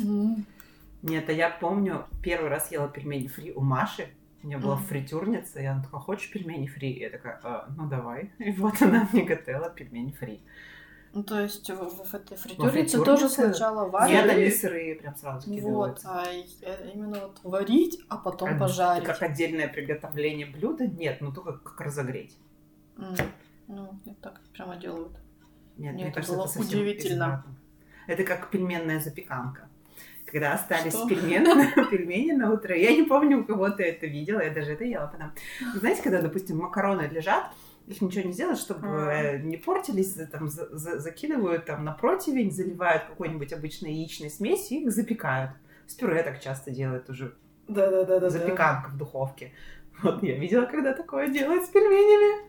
Нет, 1.02 1.28
а 1.28 1.32
я 1.32 1.50
помню, 1.50 2.06
первый 2.22 2.48
раз 2.48 2.72
ела 2.72 2.88
пельмени 2.88 3.28
фри 3.28 3.52
у 3.52 3.60
Маши. 3.60 4.08
У 4.42 4.46
меня 4.46 4.58
была 4.58 4.76
фритюрница, 4.76 5.60
и 5.60 5.66
она 5.66 5.82
такая, 5.82 6.00
хочешь 6.00 6.30
пельмени 6.30 6.68
фри? 6.68 6.98
Я 6.98 7.10
такая, 7.10 7.38
«А, 7.42 7.68
ну 7.76 7.86
давай. 7.86 8.30
И 8.38 8.52
вот 8.52 8.80
она 8.80 9.06
мне 9.12 9.24
готовила 9.24 9.68
пельмени 9.68 10.12
фри. 10.12 10.40
Ну, 11.12 11.22
то 11.22 11.40
есть 11.40 11.70
в, 11.70 11.74
в 12.04 12.14
этой 12.14 12.36
фритюрнице 12.36 12.72
фритюрнице 12.72 13.04
тоже 13.04 13.28
сначала 13.28 13.84
Нет, 13.84 13.92
варят. 13.92 14.30
они 14.30 14.50
сырые 14.50 14.94
прям 14.96 15.16
сразу 15.16 15.36
Вот, 15.38 15.44
закидывают. 15.46 16.00
а 16.04 16.24
э, 16.26 16.90
именно 16.94 17.20
вот 17.20 17.40
варить, 17.42 18.00
а 18.08 18.18
потом 18.18 18.54
А 18.54 18.58
пожарить. 18.58 19.04
Как 19.04 19.22
отдельное 19.22 19.68
приготовление 19.68 20.46
блюда? 20.46 20.86
Нет, 20.86 21.20
ну 21.20 21.32
только 21.32 21.54
как 21.58 21.80
разогреть. 21.80 22.36
М. 22.98 23.14
Ну, 23.68 23.98
так 24.22 24.40
прямо 24.52 24.76
делают. 24.76 25.12
Нет, 25.78 25.92
Нет, 25.92 25.94
мне 25.94 26.04
это 26.04 26.14
кажется, 26.16 26.36
было 26.36 26.46
это 26.46 26.60
удивительно. 26.60 27.14
извратно. 27.14 27.56
Это 28.06 28.24
как 28.24 28.50
пельменная 28.50 29.00
запеканка. 29.00 29.68
Когда 30.26 30.54
остались 30.54 30.92
Что? 30.92 31.06
пельмени, 31.08 31.88
пельмени 31.90 32.32
на 32.32 32.52
утро. 32.52 32.76
Я 32.76 32.94
не 32.94 33.04
помню, 33.04 33.40
у 33.40 33.44
кого 33.44 33.70
ты 33.70 33.84
это 33.84 34.06
видела, 34.06 34.40
я 34.40 34.50
даже 34.50 34.72
это 34.72 34.84
ела 34.84 35.06
потом. 35.06 35.32
Знаете, 35.74 36.02
когда, 36.02 36.20
допустим, 36.20 36.58
макароны 36.58 37.02
лежат, 37.02 37.50
их 37.86 38.00
ничего 38.00 38.24
не 38.26 38.32
сделать, 38.32 38.58
чтобы 38.58 38.86
э, 38.88 39.38
не 39.42 39.56
портились, 39.56 40.14
там, 40.32 40.48
за- 40.48 40.76
за- 40.76 40.98
закидывают 40.98 41.66
там 41.66 41.84
на 41.84 41.92
противень, 41.92 42.50
заливают 42.50 43.04
какой-нибудь 43.04 43.52
обычной 43.52 43.92
яичной 43.94 44.30
смесью 44.30 44.78
и 44.78 44.82
их 44.84 44.92
запекают. 44.92 45.52
С 45.86 45.94
пюре 45.94 46.22
так 46.22 46.40
часто 46.40 46.70
делают 46.72 47.08
уже 47.10 47.34
Да-да-да-да. 47.68 48.28
запеканка 48.30 48.90
в 48.90 48.96
духовке. 48.96 49.52
Вот 50.02 50.22
я 50.22 50.36
видела, 50.38 50.66
когда 50.66 50.92
такое 50.92 51.28
делают 51.28 51.64
с 51.64 51.68
пельменями. 51.68 52.46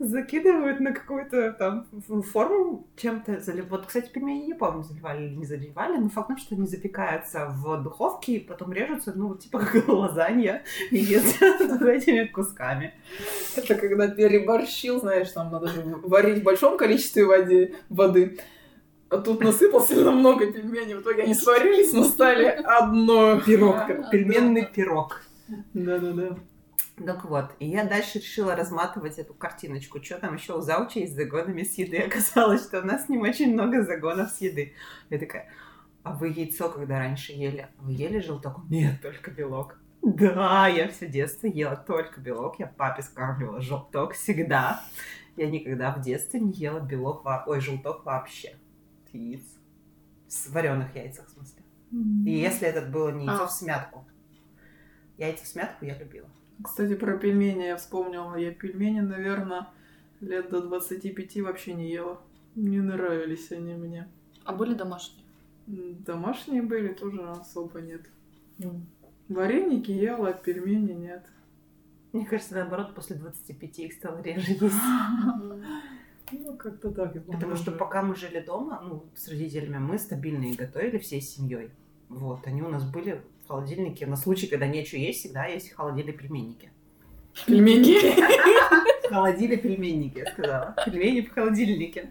закидывают 0.00 0.80
на 0.80 0.92
какую-то 0.92 1.52
там 1.52 1.86
форму 2.22 2.86
чем-то. 2.96 3.38
зали- 3.40 3.60
Вот, 3.68 3.86
кстати, 3.86 4.08
пельмени 4.10 4.46
не 4.46 4.54
помню, 4.54 4.82
заливали 4.82 5.26
или 5.26 5.34
не 5.34 5.44
заливали, 5.44 5.98
но 5.98 6.08
факт 6.08 6.26
в 6.26 6.28
том, 6.28 6.36
что 6.38 6.54
они 6.54 6.66
запекаются 6.66 7.46
в 7.50 7.82
духовке 7.82 8.32
и 8.36 8.38
потом 8.40 8.72
режутся, 8.72 9.12
ну, 9.14 9.34
типа 9.36 9.58
как 9.60 9.74
лазанья, 9.88 10.62
и 10.90 10.96
едят 10.96 11.24
этими 11.82 12.24
кусками. 12.26 12.94
Это 13.56 13.74
когда 13.74 14.08
переборщил, 14.08 15.00
знаешь, 15.00 15.30
там 15.30 15.52
надо 15.52 15.68
же 15.68 15.82
варить 16.02 16.40
в 16.40 16.44
большом 16.44 16.78
количестве 16.78 17.24
воде, 17.26 17.74
воды. 17.90 18.38
А 19.10 19.18
тут 19.18 19.42
насыпал 19.42 19.80
сильно 19.82 20.12
много 20.12 20.50
пельменей. 20.50 20.94
В 20.94 21.00
итоге 21.02 21.24
они 21.24 21.34
сварились, 21.34 21.92
но 21.92 22.04
стали 22.04 22.46
одно. 22.46 23.40
Пирог, 23.40 23.76
пельменный 24.10 24.64
пирог. 24.66 25.22
Да-да-да. 25.74 26.36
Так 27.04 27.24
вот, 27.24 27.52
и 27.58 27.66
я 27.66 27.84
дальше 27.84 28.18
решила 28.18 28.54
разматывать 28.54 29.18
эту 29.18 29.32
картиночку, 29.32 30.02
что 30.02 30.18
там 30.18 30.34
еще 30.34 30.56
у 30.56 30.60
Зауча 30.60 31.00
есть 31.00 31.14
с 31.14 31.16
загонами 31.16 31.62
с 31.62 31.78
еды. 31.78 31.98
Оказалось, 32.06 32.64
что 32.64 32.80
у 32.80 32.84
нас 32.84 33.06
с 33.06 33.08
ним 33.08 33.22
очень 33.22 33.52
много 33.52 33.82
загонов 33.82 34.30
с 34.30 34.40
еды. 34.40 34.74
Я 35.08 35.18
такая, 35.18 35.48
а 36.02 36.12
вы 36.12 36.28
яйцо 36.28 36.68
когда 36.68 36.98
раньше 36.98 37.32
ели? 37.32 37.68
Вы 37.78 37.92
ели 37.92 38.20
желток? 38.20 38.58
Нет, 38.68 39.00
только 39.00 39.30
белок. 39.30 39.78
Да, 40.02 40.66
я 40.68 40.88
все 40.88 41.06
детство 41.06 41.46
ела 41.46 41.76
только 41.76 42.20
белок. 42.20 42.58
Я 42.58 42.66
папе 42.66 43.02
скармливала 43.02 43.60
желток 43.60 44.14
всегда. 44.14 44.82
Я 45.36 45.50
никогда 45.50 45.92
в 45.92 46.00
детстве 46.00 46.40
не 46.40 46.52
ела 46.52 46.80
белок, 46.80 47.24
ой, 47.46 47.60
желток 47.60 48.04
вообще. 48.04 48.56
Яиц. 49.12 49.42
С 50.28 50.48
вареных 50.48 50.94
яйцах, 50.94 51.26
в 51.26 51.30
смысле. 51.30 51.62
И 52.26 52.30
если 52.30 52.68
это 52.68 52.82
было 52.82 53.10
не 53.10 53.26
яйцо 53.26 53.44
А. 53.44 53.46
в 53.46 53.50
смятку. 53.50 54.06
Яйца 55.18 55.44
в 55.44 55.48
смятку 55.48 55.84
я 55.84 55.98
любила. 55.98 56.28
Кстати, 56.62 56.94
про 56.94 57.16
пельмени 57.16 57.64
я 57.64 57.76
вспомнила. 57.76 58.34
Я 58.36 58.52
пельмени, 58.52 59.00
наверное, 59.00 59.68
лет 60.20 60.50
до 60.50 60.62
25 60.62 61.40
вообще 61.42 61.74
не 61.74 61.90
ела. 61.90 62.20
Не 62.54 62.80
нравились 62.80 63.50
они 63.52 63.74
мне. 63.74 64.08
А 64.44 64.52
были 64.52 64.74
домашние? 64.74 65.24
Домашние 65.66 66.62
были, 66.62 66.92
тоже 66.92 67.22
особо 67.22 67.80
нет. 67.80 68.02
Вареники 69.28 69.90
ела, 69.90 70.28
а 70.28 70.32
пельмени 70.32 70.92
нет. 70.92 71.24
Мне 72.12 72.26
кажется, 72.26 72.54
наоборот, 72.54 72.94
после 72.94 73.16
25 73.16 73.78
их 73.78 73.92
стало 73.92 74.20
реже 74.20 74.52
есть. 74.52 74.74
Ну, 76.32 76.56
как-то 76.56 76.92
так. 76.92 77.24
Потому 77.26 77.56
что 77.56 77.72
пока 77.72 78.02
мы 78.02 78.14
жили 78.14 78.38
дома, 78.38 78.80
ну, 78.84 79.04
с 79.16 79.26
родителями, 79.26 79.78
мы 79.78 79.98
стабильно 79.98 80.44
их 80.44 80.58
готовили 80.58 80.98
всей 80.98 81.20
семьей. 81.20 81.70
Вот, 82.08 82.46
они 82.46 82.62
у 82.62 82.68
нас 82.68 82.88
были 82.88 83.20
холодильнике. 83.50 84.06
На 84.06 84.16
случай, 84.16 84.46
когда 84.46 84.66
нечего 84.66 84.98
есть, 84.98 85.20
всегда 85.20 85.46
есть 85.46 85.72
в 85.72 85.76
холодильнике 85.76 86.18
пельменники. 86.18 86.70
Пельмени. 87.46 87.96
В 89.10 89.12
холодиле 89.12 89.56
пельменники, 89.56 90.18
я 90.18 90.26
сказала. 90.26 90.76
Пельмени 90.84 91.22
в 91.22 91.32
холодильнике. 91.32 92.10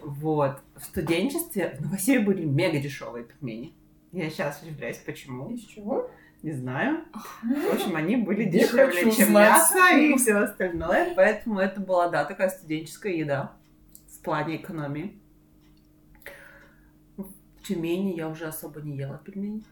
Вот. 0.00 0.60
В 0.76 0.84
студенчестве 0.84 1.76
в 1.76 1.82
Новосибе 1.82 2.20
были 2.20 2.44
мега 2.44 2.78
дешевые 2.78 3.24
пельмени. 3.24 3.74
Я 4.12 4.30
сейчас 4.30 4.62
удивляюсь, 4.62 4.98
почему. 4.98 5.50
Из 5.50 5.62
чего? 5.62 6.08
Не 6.44 6.52
знаю. 6.52 7.04
В 7.42 7.74
общем, 7.74 7.96
они 7.96 8.16
были 8.16 8.44
дешевле, 8.44 9.10
чем 9.10 9.32
мясо 9.32 9.96
и 9.96 10.16
все 10.16 10.36
остальное. 10.36 11.12
Поэтому 11.16 11.58
это 11.58 11.80
была, 11.80 12.08
да, 12.08 12.24
такая 12.24 12.50
студенческая 12.50 13.14
еда 13.14 13.56
в 14.08 14.20
плане 14.22 14.56
экономии. 14.56 15.18
В 17.16 17.66
Тюмени 17.66 18.14
я 18.14 18.28
уже 18.28 18.46
особо 18.46 18.80
не 18.80 18.96
ела 18.96 19.18
пельмени. 19.24 19.64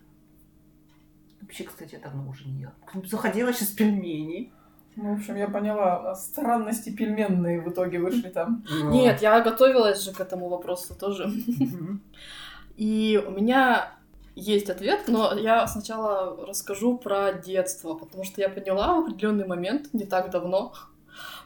Вообще, 1.46 1.64
кстати, 1.64 1.94
я 1.94 2.00
давно 2.00 2.28
уже 2.28 2.48
не 2.48 2.62
ела. 2.62 2.74
Заходила 3.04 3.52
сейчас 3.52 3.68
пельмени. 3.68 4.52
Ну, 4.96 5.14
в 5.14 5.18
общем, 5.18 5.36
я 5.36 5.46
поняла. 5.48 6.14
Странности 6.16 6.90
пельменные 6.90 7.60
в 7.60 7.68
итоге 7.70 7.98
вышли 8.00 8.30
там. 8.30 8.64
Но- 8.68 8.90
Нет, 8.90 9.22
я 9.22 9.40
готовилась 9.40 10.02
же 10.02 10.12
к 10.12 10.20
этому 10.20 10.48
вопросу 10.48 10.94
тоже. 10.94 11.30
И 12.76 13.22
у 13.26 13.30
меня 13.30 13.92
есть 14.34 14.68
ответ, 14.70 15.04
но 15.08 15.32
я 15.34 15.66
сначала 15.66 16.46
расскажу 16.46 16.98
про 16.98 17.32
детство, 17.32 17.94
потому 17.94 18.24
что 18.24 18.40
я 18.40 18.48
поняла 18.48 18.94
в 19.00 19.04
определенный 19.04 19.46
момент, 19.46 19.94
не 19.94 20.04
так 20.04 20.30
давно, 20.30 20.74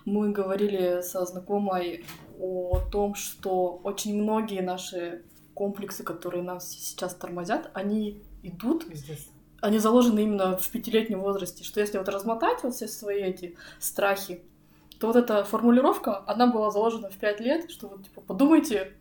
мы 0.05 0.33
говорили 0.33 1.01
со 1.03 1.25
знакомой 1.25 2.05
о 2.41 2.81
том, 2.91 3.15
что 3.15 3.81
очень 3.85 4.21
многие 4.21 4.61
наши 4.61 5.23
комплексы, 5.55 6.03
которые 6.03 6.43
нас 6.43 6.69
сейчас 6.71 7.15
тормозят, 7.15 7.71
они 7.75 8.23
идут 8.43 8.89
Пиздец. 8.89 9.29
Они 9.61 9.79
заложены 9.79 10.21
именно 10.21 10.57
в 10.57 10.69
пятилетнем 10.69 11.21
возрасте, 11.21 11.65
что 11.65 11.81
если 11.81 11.99
вот 11.99 12.09
размотать 12.09 12.63
вот 12.63 12.75
все 12.75 12.89
свои 12.89 13.23
эти 13.23 13.57
страхи, 13.79 14.43
то 14.99 15.07
вот 15.07 15.17
эта 15.17 15.45
формулировка, 15.45 16.23
она 16.27 16.47
была 16.47 16.71
заложена 16.71 17.11
в 17.11 17.17
пять 17.17 17.41
лет, 17.41 17.71
что 17.71 17.89
вот, 17.89 18.05
типа, 18.05 18.21
подумайте, 18.21 18.93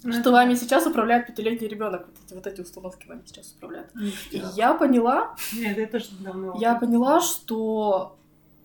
что 0.00 0.32
вами 0.32 0.54
сейчас 0.54 0.86
управляет 0.86 1.26
пятилетний 1.26 1.68
ребенок, 1.68 2.06
вот 2.06 2.16
эти, 2.24 2.34
вот 2.34 2.46
эти 2.46 2.60
установки 2.60 3.06
вами 3.06 3.22
сейчас 3.26 3.52
управляют. 3.56 3.90
И 4.30 4.42
я 4.54 4.74
поняла, 4.74 5.34
Нет, 5.52 5.78
это 5.78 5.98
тоже 5.98 6.10
давно. 6.20 6.56
я 6.58 6.74
поняла, 6.74 7.20
что 7.20 8.16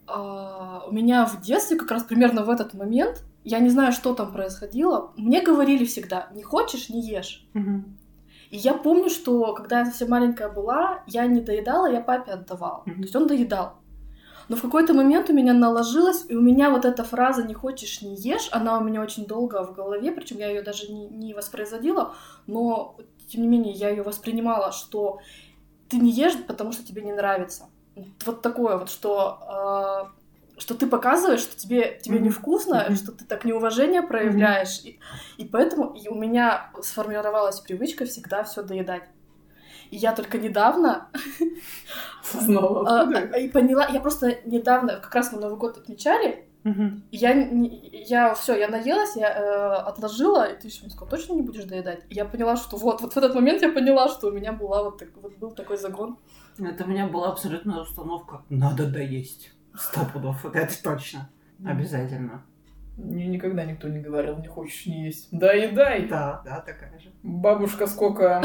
а, 0.08 0.86
у 0.88 0.94
меня 0.94 1.26
в 1.26 1.42
детстве 1.42 1.78
как 1.78 1.92
раз 1.92 2.04
примерно 2.04 2.44
в 2.44 2.50
этот 2.50 2.74
момент, 2.74 3.24
я 3.44 3.60
не 3.60 3.70
знаю, 3.70 3.92
что 3.92 4.14
там 4.14 4.32
происходило, 4.32 5.12
мне 5.18 5.42
говорили 5.42 5.86
всегда, 5.86 6.30
не 6.34 6.44
хочешь, 6.44 6.90
не 6.90 7.02
ешь. 7.02 7.46
Мгм. 7.54 7.98
И 8.56 8.58
я 8.58 8.74
помню, 8.74 9.10
что 9.10 9.54
когда 9.54 9.80
я 9.80 9.86
совсем 9.86 10.10
маленькая 10.10 10.48
была, 10.48 11.04
я 11.08 11.26
не 11.26 11.42
доедала, 11.42 11.92
я 11.92 12.00
папе 12.00 12.32
отдавала. 12.32 12.84
Мгм. 12.86 12.96
То 12.96 13.02
есть 13.02 13.16
он 13.18 13.28
доедал. 13.28 13.74
Но 14.48 14.56
в 14.56 14.62
какой-то 14.62 14.94
момент 14.94 15.30
у 15.30 15.34
меня 15.34 15.52
наложилось, 15.52 16.26
и 16.30 16.36
у 16.38 16.42
меня 16.42 16.70
вот 16.70 16.86
эта 16.86 17.04
фраза 17.04 17.44
«не 17.44 17.54
хочешь, 17.54 18.02
не 18.02 18.16
ешь», 18.16 18.48
она 18.54 18.78
у 18.78 18.82
меня 18.82 19.02
очень 19.02 19.26
долго 19.26 19.62
в 19.66 19.74
голове, 19.74 20.10
причем 20.14 20.38
я 20.38 20.48
ее 20.48 20.62
даже 20.62 20.90
не, 20.90 21.08
не 21.08 21.34
воспроизводила, 21.34 22.14
но 22.48 22.96
тем 23.28 23.42
не 23.42 23.48
менее 23.50 23.74
я 23.74 23.90
ее 23.90 24.04
воспринимала, 24.04 24.72
что 24.72 25.20
ты 25.90 25.98
не 25.98 26.12
ешь, 26.12 26.38
потому 26.48 26.72
что 26.72 26.88
тебе 26.88 27.02
не 27.02 27.12
нравится. 27.12 27.66
Вот 28.26 28.42
такое 28.42 28.78
вот, 28.78 28.90
что, 28.90 29.38
а, 29.42 30.12
что 30.58 30.74
ты 30.76 30.88
показываешь, 30.88 31.42
что 31.42 31.58
тебе, 31.58 32.00
тебе 32.02 32.16
Мгм. 32.18 32.26
невкусно, 32.28 32.86
Мгм. 32.88 32.96
что 32.96 33.12
ты 33.12 33.26
так 33.26 33.46
неуважение 33.46 34.02
проявляешь. 34.02 34.80
И, 34.84 35.00
и 35.38 35.46
поэтому 35.46 35.94
и 35.94 36.08
у 36.08 36.16
меня 36.16 36.72
сформировалась 36.82 37.60
привычка 37.60 38.06
всегда 38.06 38.44
все 38.44 38.64
доедать. 38.64 39.04
И 39.92 39.98
я 39.98 40.14
только 40.14 40.38
недавно 40.38 41.10
Осознала. 42.24 42.88
а, 42.88 43.08
а, 43.34 43.38
и 43.38 43.50
поняла, 43.50 43.88
я 43.88 44.00
просто 44.00 44.38
недавно, 44.46 45.00
как 45.00 45.14
раз 45.14 45.32
мы 45.32 45.40
Новый 45.40 45.58
год 45.58 45.78
отмечали, 45.78 46.46
я, 47.12 47.32
я 48.08 48.34
все, 48.34 48.56
я 48.56 48.68
наелась, 48.68 49.16
я 49.16 49.30
э, 49.30 49.74
отложила, 49.88 50.46
и 50.52 50.60
ты 50.60 50.68
еще 50.68 50.82
мне 50.82 50.90
сказал, 50.90 51.10
точно 51.10 51.34
не 51.34 51.44
будешь 51.44 51.66
доедать? 51.66 52.04
И 52.10 52.16
я 52.16 52.26
поняла, 52.26 52.56
что 52.58 52.78
вот, 52.78 53.02
вот 53.02 53.14
в 53.14 53.18
этот 53.18 53.36
момент 53.36 53.62
я 53.62 53.70
поняла, 53.70 54.10
что 54.10 54.28
у 54.30 54.32
меня 54.32 54.52
была 54.52 54.82
вот, 54.84 54.98
так- 54.98 55.16
вот 55.22 55.38
был 55.38 55.52
такой 55.52 55.78
загон. 55.78 56.18
Это 56.58 56.84
у 56.86 56.88
меня 56.88 57.06
была 57.06 57.28
абсолютная 57.30 57.82
установка. 57.82 58.42
Надо 58.50 58.88
доесть. 58.88 59.52
Сто 59.78 60.06
пудов. 60.06 60.44
Вот 60.44 60.56
это 60.56 60.84
точно. 60.84 61.30
Обязательно. 61.66 62.44
Мне 62.98 63.28
никогда 63.28 63.66
никто 63.66 63.90
не 63.90 64.00
говорил, 64.00 64.38
не 64.38 64.48
хочешь 64.48 64.86
не 64.86 65.06
есть. 65.06 65.28
Да 65.32 65.52
едай. 65.54 66.08
Да, 66.08 66.42
да, 66.46 66.62
такая 66.62 66.98
же. 67.00 67.12
Бабушка 67.24 67.88
сколько 67.88 68.42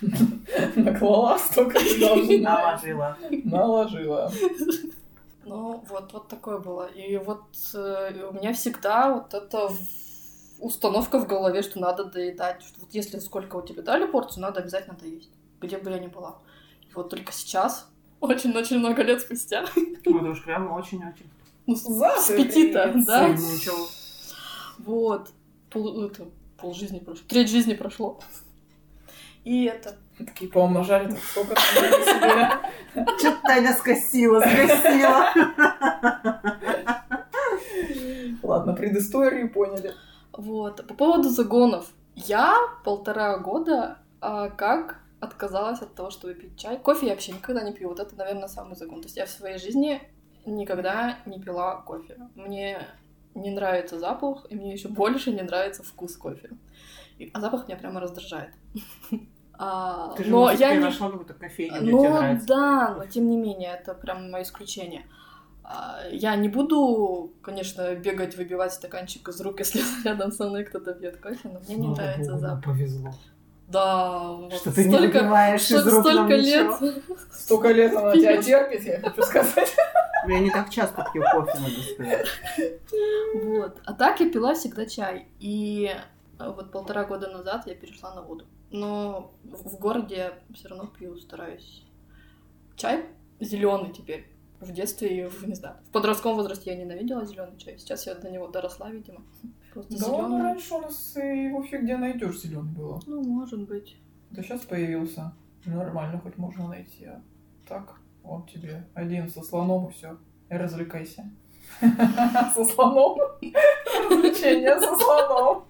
наклала, 0.76 1.38
столько 1.38 1.78
ты 1.80 1.98
должна. 2.00 2.60
Наложила. 2.60 3.16
Наложила. 3.44 4.32
Ну, 5.44 5.82
вот, 5.88 6.12
вот 6.12 6.28
такое 6.28 6.58
было. 6.58 6.86
И 6.86 7.16
вот 7.16 7.44
э, 7.74 8.28
у 8.30 8.34
меня 8.34 8.52
всегда 8.52 9.14
вот 9.14 9.34
эта 9.34 9.70
установка 10.60 11.18
в 11.18 11.26
голове, 11.26 11.62
что 11.62 11.80
надо 11.80 12.04
доедать. 12.04 12.62
Что 12.62 12.80
вот 12.80 12.90
если 12.92 13.18
сколько 13.18 13.56
у 13.56 13.62
тебя 13.62 13.82
дали 13.82 14.06
порцию, 14.06 14.42
надо 14.42 14.60
обязательно 14.60 14.96
доесть. 14.96 15.30
Где 15.60 15.78
бы 15.78 15.90
я 15.90 15.98
ни 15.98 16.06
была. 16.06 16.38
И 16.88 16.94
вот 16.94 17.10
только 17.10 17.32
сейчас, 17.32 17.90
очень-очень 18.20 18.78
много 18.78 19.02
лет 19.02 19.20
спустя, 19.20 19.64
Ну, 20.04 20.18
это 20.18 20.30
уж 20.30 20.44
прям 20.44 20.70
очень-очень. 20.72 21.30
ну, 21.66 21.76
с, 21.76 22.28
пяти-то, 22.28 22.92
да, 23.06 23.36
вот, 24.78 25.30
пол, 25.70 26.04
это, 26.04 26.26
пол 26.56 26.74
жизни 26.74 26.98
прошло, 26.98 27.24
треть 27.28 27.50
жизни 27.50 27.74
прошло. 27.74 28.20
И 29.44 29.64
это, 29.64 29.96
Такие 30.18 30.50
поумножали, 30.50 31.10
так 31.10 31.18
сколько. 31.18 31.56
Что-то 33.18 33.38
Таня 33.44 33.72
скосила, 33.72 34.40
скосила. 34.40 35.32
Ладно, 38.42 38.72
предысторию 38.72 39.52
поняли. 39.52 39.94
Вот. 40.32 40.86
По 40.86 40.94
поводу 40.94 41.28
загонов. 41.28 41.86
Я 42.16 42.56
полтора 42.84 43.38
года 43.38 43.98
а, 44.20 44.48
как 44.50 45.00
отказалась 45.20 45.80
от 45.82 45.94
того, 45.94 46.10
чтобы 46.10 46.34
пить 46.34 46.56
чай. 46.58 46.78
Кофе 46.78 47.06
я 47.06 47.12
вообще 47.12 47.32
никогда 47.32 47.62
не 47.62 47.72
пью. 47.72 47.88
Вот 47.88 48.00
это, 48.00 48.14
наверное, 48.16 48.48
самый 48.48 48.76
загон. 48.76 49.00
То 49.00 49.06
есть 49.06 49.16
я 49.16 49.26
в 49.26 49.30
своей 49.30 49.58
жизни 49.58 50.00
никогда 50.46 51.18
не 51.26 51.40
пила 51.40 51.76
кофе. 51.82 52.16
Мне 52.34 52.78
не 53.34 53.50
нравится 53.50 53.98
запах, 53.98 54.46
и 54.50 54.54
мне 54.54 54.72
еще 54.72 54.88
больше 54.88 55.32
не 55.32 55.42
нравится 55.42 55.82
вкус 55.82 56.16
кофе. 56.16 56.50
И- 57.18 57.30
а 57.34 57.40
запах 57.40 57.66
меня 57.68 57.76
прямо 57.78 58.00
раздражает. 58.00 58.52
А, 59.60 60.14
Ты 60.14 60.22
же 60.22 60.30
но 60.30 60.52
я 60.52 60.72
не 60.76 60.78
нашла 60.80 61.08
какую-то 61.10 61.34
кофейню, 61.34 61.80
ну 61.82 61.98
тебе 61.98 62.10
нравится. 62.10 62.46
да, 62.46 62.94
но 62.96 63.06
тем 63.06 63.28
не 63.28 63.36
менее, 63.36 63.70
это 63.72 63.92
прям 63.92 64.30
мое 64.30 64.44
исключение. 64.44 65.04
А, 65.64 65.98
Я 66.12 66.36
не 66.36 66.48
буду, 66.48 67.32
конечно, 67.42 67.92
бегать, 67.96 68.36
выбивать 68.36 68.72
стаканчик 68.72 69.28
из 69.28 69.40
рук, 69.40 69.58
если 69.58 69.80
рядом 70.04 70.30
со 70.30 70.48
мной 70.48 70.62
кто-то 70.62 70.94
пьет 70.94 71.16
кофе, 71.16 71.48
но 71.48 71.58
мне 71.66 71.74
не 71.74 71.88
нравится 71.88 72.30
богу, 72.34 72.40
запах. 72.40 72.64
повезло. 72.66 73.10
Да, 73.68 74.32
вот 74.32 74.52
Что 74.54 74.72
ты 74.72 74.84
не 74.84 74.94
столько, 74.96 75.18
выбиваешь 75.18 75.60
из 75.60 75.66
что- 75.66 75.90
рук 75.90 75.92
нам 75.92 76.02
столько 76.02 76.36
ничего. 76.38 76.86
лет. 76.86 77.02
Столько 77.32 77.68
лет 77.72 77.94
она 77.96 78.12
тебя 78.12 78.42
терпит, 78.42 78.82
я 78.84 79.00
хочу 79.00 79.22
сказать. 79.22 79.76
Ну, 80.26 80.32
Я 80.34 80.40
не 80.40 80.50
так 80.50 80.70
часто 80.70 81.06
пью 81.12 81.22
кофе, 81.32 81.58
надо 81.58 81.82
сказать. 81.94 82.26
Вот. 83.44 83.76
А 83.84 83.92
так 83.92 84.20
я 84.20 84.30
пила 84.30 84.54
всегда 84.54 84.86
чай. 84.86 85.28
И 85.38 85.94
э, 86.38 86.50
вот 86.50 86.72
полтора 86.72 87.04
года 87.04 87.28
назад 87.30 87.66
я 87.66 87.74
перешла 87.74 88.14
на 88.14 88.22
воду. 88.22 88.44
Но 88.70 89.32
в 89.44 89.68
в 89.76 89.78
городе 89.78 90.16
я 90.16 90.32
все 90.54 90.68
равно 90.68 90.86
пью, 90.86 91.16
стараюсь. 91.18 91.84
Чай 92.76 93.04
зеленый 93.40 93.92
теперь. 93.92 94.26
В 94.60 94.72
детстве, 94.72 95.24
и 95.24 95.28
в, 95.28 95.46
не 95.46 95.54
знаю, 95.54 95.76
в 95.88 95.92
подростковом 95.92 96.36
возрасте 96.36 96.72
я 96.72 96.76
ненавидела 96.76 97.24
зеленый 97.24 97.56
чай. 97.58 97.78
Сейчас 97.78 98.06
я 98.06 98.14
до 98.16 98.28
него 98.30 98.48
доросла, 98.48 98.90
видимо. 98.90 99.22
Просто 99.72 99.98
Да 99.98 100.06
он 100.08 100.26
зеленый. 100.26 100.42
раньше 100.42 100.74
у 100.74 100.80
нас 100.80 101.16
и 101.16 101.44
его 101.44 101.62
фиг 101.62 101.82
где 101.82 101.96
найдешь 101.96 102.40
зеленый 102.40 102.72
было. 102.72 103.00
Ну, 103.06 103.22
может 103.22 103.68
быть. 103.68 103.96
Да 104.30 104.42
сейчас 104.42 104.62
появился. 104.62 105.32
Нормально 105.64 106.18
хоть 106.18 106.36
можно 106.38 106.68
найти. 106.68 107.04
А 107.04 107.22
так, 107.68 107.94
вот 108.22 108.50
тебе 108.50 108.86
один 108.94 109.28
со 109.30 109.42
слоном 109.42 109.88
и 109.88 109.92
все. 109.92 110.18
И 110.50 110.54
развлекайся. 110.54 111.30
Со 112.54 112.64
слоном. 112.64 113.18
Развлечение 114.10 114.80
со 114.80 114.96
слоном. 114.96 115.64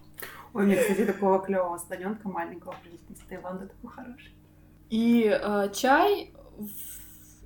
Ой, 0.54 0.64
мне, 0.66 0.76
кстати, 0.76 1.04
такого 1.04 1.40
клевого 1.40 1.76
слоненка 1.78 2.28
маленького 2.28 2.75
принесли 2.83 3.14
из 3.14 3.21
Таиланда, 3.28 3.66
такой 3.66 3.90
хороший. 3.90 4.33
И 4.90 5.25
э, 5.28 5.68
чай 5.75 6.33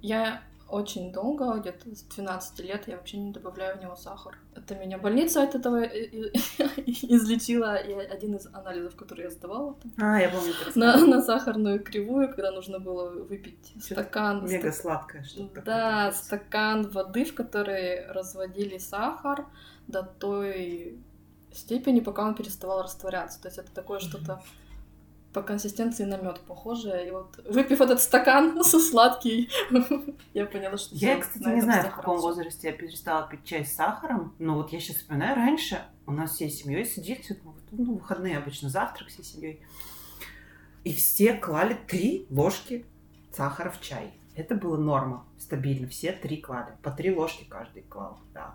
я 0.03 0.43
очень 0.73 1.12
долго, 1.12 1.59
где-то 1.59 1.95
с 1.95 2.02
12 2.02 2.61
лет, 2.61 2.88
я 2.88 2.97
вообще 2.97 3.19
не 3.19 3.31
добавляю 3.31 3.76
в 3.76 3.83
него 3.83 3.95
сахар. 3.95 4.38
Это 4.55 4.75
меня 4.75 4.97
больница 4.99 5.43
от 5.43 5.55
этого 5.55 5.85
излечила. 5.87 7.76
И 7.76 7.93
один 7.93 8.37
из 8.37 8.47
анализов, 8.47 8.97
который 8.97 9.25
я 9.25 9.31
сдавала, 9.31 9.75
там, 9.75 9.93
А, 9.99 10.19
я 10.19 10.31
помню, 10.31 10.52
на, 10.75 10.97
на 11.07 11.23
сахарную 11.23 11.83
кривую, 11.85 12.29
когда 12.29 12.50
нужно 12.50 12.79
было 12.79 13.11
выпить 13.11 13.73
Что-то 13.85 14.02
стакан. 14.02 14.47
Мега 14.47 14.73
сладкое 14.73 15.25
что-то 15.25 15.49
такое. 15.49 15.64
Да, 15.64 16.12
стакан 16.12 16.88
воды, 16.88 17.25
в 17.26 17.35
которой 17.35 18.07
разводили 18.07 18.79
сахар 18.79 19.47
до 19.88 20.02
той 20.02 20.99
степени, 21.52 22.00
пока 22.00 22.26
он 22.26 22.35
переставал 22.35 22.83
растворяться. 22.83 23.43
То 23.43 23.49
есть 23.49 23.59
это 23.59 23.71
такое 23.73 24.00
что-то 24.00 24.43
по 25.33 25.43
консистенции 25.43 26.05
на 26.05 26.17
мед 26.17 26.41
похожее. 26.41 27.09
И 27.09 27.11
вот 27.11 27.39
выпив 27.49 27.81
этот 27.81 28.01
стакан 28.01 28.62
сладкий, 28.65 29.51
я 30.35 30.47
поняла, 30.47 30.77
что 30.77 30.95
Я, 30.95 31.19
кстати, 31.19 31.49
не 31.49 31.61
знаю, 31.61 31.91
в 31.91 31.95
каком 31.95 32.19
возрасте 32.19 32.69
я 32.69 32.75
перестала 32.75 33.27
пить 33.29 33.45
чай 33.45 33.65
с 33.65 33.75
сахаром, 33.75 34.35
но 34.39 34.55
вот 34.57 34.73
я 34.73 34.81
сейчас 34.81 34.97
вспоминаю, 34.97 35.37
раньше 35.37 35.83
у 36.07 36.12
нас 36.12 36.33
всей 36.33 36.51
семьей 36.51 36.85
сидели, 36.85 37.23
ну, 37.45 37.55
ну, 37.71 37.95
выходные 37.95 38.39
обычно 38.39 38.69
завтрак 38.69 39.09
всей 39.09 39.25
семьей, 39.25 39.65
и 40.85 40.93
все 40.93 41.35
клали 41.35 41.77
три 41.87 42.27
ложки 42.31 42.85
сахара 43.33 43.71
в 43.71 43.81
чай. 43.81 44.12
Это 44.35 44.55
была 44.55 44.79
норма, 44.79 45.27
стабильно, 45.39 45.87
все 45.89 46.12
три 46.12 46.39
клали, 46.41 46.77
по 46.83 46.91
три 46.91 47.15
ложки 47.15 47.45
каждый 47.45 47.83
клал, 47.83 48.19
да. 48.35 48.55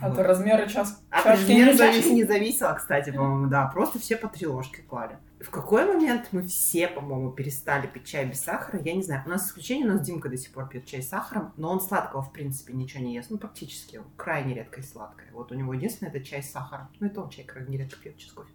От 0.00 0.16
Вот. 0.16 0.26
размера 0.26 0.66
час, 0.66 1.00
От 1.10 1.22
чашки 1.22 1.40
размера 1.42 1.72
не 1.72 1.78
чашки 1.78 1.92
зависит. 1.92 2.12
не 2.12 2.24
зависело, 2.24 2.72
кстати, 2.72 3.10
по-моему, 3.14 3.46
да. 3.48 3.66
Просто 3.66 3.98
все 4.00 4.16
по 4.16 4.28
три 4.28 4.46
ложки 4.46 4.80
клали. 4.80 5.18
В 5.44 5.50
какой 5.50 5.84
момент 5.84 6.28
мы 6.32 6.42
все, 6.42 6.88
по-моему, 6.88 7.30
перестали 7.30 7.86
пить 7.86 8.06
чай 8.06 8.24
без 8.24 8.40
сахара, 8.40 8.80
я 8.80 8.94
не 8.94 9.02
знаю. 9.02 9.22
У 9.26 9.28
нас 9.28 9.46
исключение, 9.46 9.86
у 9.86 9.92
нас 9.92 10.00
Димка 10.00 10.30
до 10.30 10.38
сих 10.38 10.52
пор 10.52 10.66
пьет 10.68 10.86
чай 10.86 11.02
с 11.02 11.08
сахаром, 11.10 11.52
но 11.58 11.70
он 11.70 11.82
сладкого, 11.82 12.22
в 12.22 12.32
принципе, 12.32 12.72
ничего 12.72 13.04
не 13.04 13.14
ест. 13.14 13.28
Ну, 13.30 13.36
практически. 13.36 13.98
Он 13.98 14.06
крайне 14.16 14.54
редко 14.54 14.80
и 14.80 14.82
сладкое. 14.82 15.28
Вот 15.32 15.52
у 15.52 15.54
него 15.54 15.74
единственное 15.74 16.10
это 16.10 16.24
чай 16.24 16.42
с 16.42 16.50
сахаром. 16.50 16.88
Ну, 16.98 17.08
это 17.08 17.20
он 17.20 17.28
чай 17.28 17.44
крайне 17.44 17.76
редко 17.76 17.98
пьет, 18.00 18.16
через 18.16 18.32
кофе. 18.32 18.50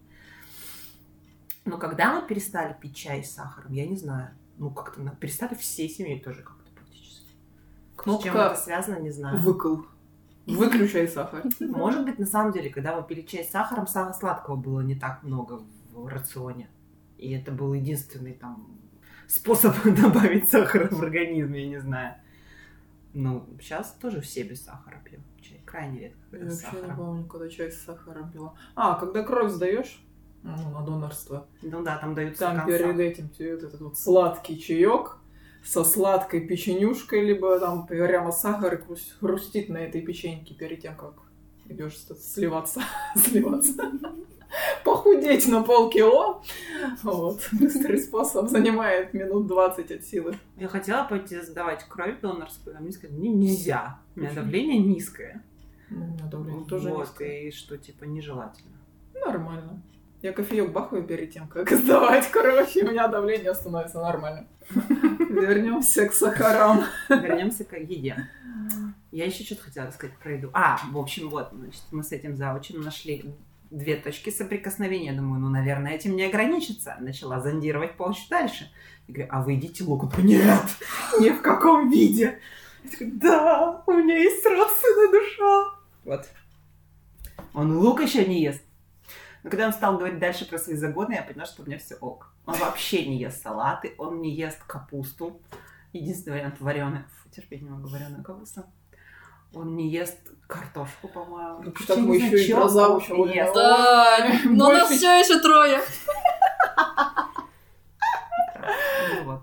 Но 1.66 1.78
когда 1.78 2.20
мы 2.20 2.28
перестали 2.28 2.76
пить 2.80 2.96
чай 2.96 3.24
с 3.24 3.36
сахаром, 3.36 3.72
я 3.72 3.86
не 3.86 3.96
знаю. 3.96 4.32
Ну, 4.58 4.72
как-то 4.72 5.00
перестали 5.20 5.54
всей 5.54 5.90
семьей 5.90 6.20
тоже 6.20 6.42
как-то 6.42 6.72
практически. 6.72 7.28
С 7.28 7.34
чем 7.34 7.34
Кнопка 7.98 8.30
это 8.30 8.56
связано, 8.56 9.00
не 9.00 9.12
знаю. 9.12 9.40
выкл. 9.40 9.78
Выключай 10.48 11.08
сахар. 11.08 11.44
Может 11.60 12.06
быть, 12.06 12.18
на 12.18 12.26
самом 12.26 12.52
деле, 12.52 12.72
когда 12.72 12.96
мы 12.96 13.04
пили 13.08 13.22
чай 13.22 13.44
с 13.44 13.52
сахаром, 13.52 13.86
самого 13.86 14.14
сладкого 14.14 14.56
было 14.56 14.82
не 14.82 14.96
так 14.96 15.22
много 15.22 15.62
в 15.94 16.08
рационе. 16.08 16.68
И 17.20 17.32
это 17.32 17.52
был 17.52 17.74
единственный 17.74 18.34
там 18.34 18.80
способ 19.28 19.76
добавить 19.84 20.50
сахара 20.50 20.88
в 20.90 21.02
организм, 21.02 21.54
я 21.54 21.68
не 21.68 21.80
знаю. 21.80 22.16
Ну, 23.14 23.46
сейчас 23.60 23.94
тоже 24.02 24.22
все 24.22 24.44
без 24.44 24.64
сахара 24.64 25.02
чай. 25.42 25.62
Крайне 25.66 26.00
редко 26.00 26.18
Я 26.32 26.44
вообще 26.44 26.50
не 26.50 26.72
сахаром. 26.72 26.96
помню, 26.96 27.26
когда 27.26 27.50
чай 27.50 27.72
с 27.72 27.82
сахаром 27.82 28.32
пила. 28.32 28.54
А, 28.76 28.96
когда 29.00 29.24
кровь 29.24 29.52
сдаешь, 29.52 30.04
ну, 30.44 30.70
на 30.72 30.82
донорство, 30.86 31.48
Ну 31.62 31.84
да, 31.84 31.98
там 31.98 32.16
дают 32.16 32.38
там 32.38 32.66
перед 32.66 32.80
сахара. 32.82 33.02
этим 33.02 33.30
тебе 33.30 33.56
вот 33.56 33.64
этот 33.64 33.82
вот 33.82 33.98
сладкий 33.98 34.60
чаек 34.60 35.18
со 35.64 35.84
сладкой 35.84 36.48
печенюшкой, 36.48 37.26
либо 37.26 37.60
там 37.60 37.86
прямо 37.88 38.32
сахар 38.32 38.82
хрустит 39.20 39.70
на 39.70 39.78
этой 39.78 40.02
печеньке 40.02 40.54
перед 40.54 40.82
тем, 40.82 40.96
как 40.96 41.16
идешь 41.68 41.98
сливаться, 41.98 42.82
сливаться. 43.16 43.92
Похудеть 44.84 45.48
на 45.48 45.64
полкило. 45.64 46.42
Вот. 47.04 47.48
Быстрый 47.52 48.00
способ 48.00 48.50
занимает 48.50 49.14
минут 49.14 49.48
20 49.48 49.92
от 49.92 50.04
силы. 50.04 50.36
Я 50.58 50.68
хотела 50.68 51.04
пойти 51.04 51.40
сдавать 51.42 51.86
кровь 51.88 52.20
донорскую, 52.22 52.78
а 52.78 52.80
мне 52.80 52.92
сказали, 52.92 53.20
«Не, 53.20 53.30
нельзя. 53.30 54.00
У 54.16 54.20
меня 54.20 54.34
давление 54.34 54.80
низкое. 54.80 55.44
Ну, 55.90 56.06
у 56.06 56.08
меня 56.08 56.26
давление 56.26 56.66
тоже 56.66 56.90
вот, 56.90 57.02
низкое. 57.02 57.42
и 57.42 57.52
что, 57.52 57.78
типа, 57.78 58.04
нежелательно. 58.06 58.78
Нормально. 59.26 59.82
Я 60.22 60.34
кофеек 60.34 60.72
бахаю 60.72 61.04
перед 61.04 61.32
тем, 61.32 61.48
как 61.48 61.70
сдавать 61.72 62.30
кровь, 62.30 62.76
и 62.76 62.84
у 62.84 62.92
меня 62.92 63.08
давление 63.08 63.54
становится 63.54 64.02
нормально. 64.02 64.48
Вернемся 64.70 66.08
к 66.08 66.14
сахарам. 66.14 66.84
Вернемся 67.10 67.64
к 67.64 67.78
еде. 67.78 68.28
Я 69.12 69.26
еще 69.26 69.44
что-то 69.44 69.64
хотела 69.64 69.88
рассказать 69.88 70.16
про 70.18 70.34
еду. 70.34 70.50
А, 70.54 70.78
в 70.92 70.98
общем, 70.98 71.30
вот, 71.30 71.50
значит, 71.52 71.82
мы 71.92 72.04
с 72.04 72.12
этим 72.12 72.36
заучим 72.36 72.82
нашли 72.82 73.34
две 73.72 73.96
точки 73.96 74.30
соприкосновения. 74.30 75.12
Я 75.12 75.18
думаю, 75.18 75.40
ну, 75.40 75.50
наверное, 75.50 75.94
этим 75.94 76.16
не 76.16 76.24
ограничится. 76.24 76.98
Начала 77.00 77.40
зондировать 77.40 77.96
почву 77.98 78.26
дальше. 78.30 78.72
И 79.08 79.12
говорю, 79.12 79.30
а 79.32 79.42
вы? 79.42 79.56
Он 79.56 80.10
такой, 80.10 80.24
нет, 80.24 80.66
ни 81.20 81.30
в 81.30 81.42
каком 81.42 81.90
виде. 81.90 82.40
Я 82.84 82.90
такая, 82.92 83.12
да, 83.12 83.84
у 83.86 83.92
меня 83.92 84.18
есть 84.18 84.46
родственная 84.46 85.12
душа. 85.12 85.66
Вот. 86.06 86.30
Он 87.54 87.78
лук 87.78 88.02
еще 88.02 88.26
не 88.26 88.42
ест. 88.42 88.62
Но 89.44 89.50
когда 89.50 89.68
он 89.68 89.74
стал 89.74 89.98
говорить 89.98 90.20
дальше 90.20 90.48
про 90.48 90.58
свои 90.58 90.76
загоны, 90.76 91.14
я 91.14 91.24
поняла, 91.24 91.46
что 91.46 91.64
у 91.64 91.66
меня 91.66 91.78
все 91.78 91.96
ок. 91.96 92.34
Он 92.46 92.56
вообще 92.56 93.06
не 93.06 93.18
ест 93.18 93.42
салаты, 93.42 93.94
он 93.98 94.22
не 94.22 94.34
ест 94.34 94.62
капусту. 94.64 95.42
Единственный 95.94 96.38
вариант 96.38 96.60
вареный. 96.60 97.04
Фу, 97.24 97.30
терпеть 97.30 97.62
не 97.62 97.70
могу 97.70 97.88
вареную 97.88 98.24
капусту. 98.24 98.66
Он 99.54 99.76
не 99.76 99.90
ест 99.90 100.18
картошку, 100.48 101.08
по-моему. 101.08 101.58
Так 101.60 101.68
Вообще 101.68 101.86
так 101.86 101.98
мы 102.00 102.16
еще 102.18 102.44
и 102.46 102.54
про 102.54 102.68
завуча. 102.70 103.14
Да, 103.54 104.18
но 104.46 104.70
у 104.70 104.72
нас 104.72 104.90
все 104.90 105.20
еще 105.20 105.40
трое. 105.40 105.82
Ну 109.16 109.24
вот. 109.24 109.42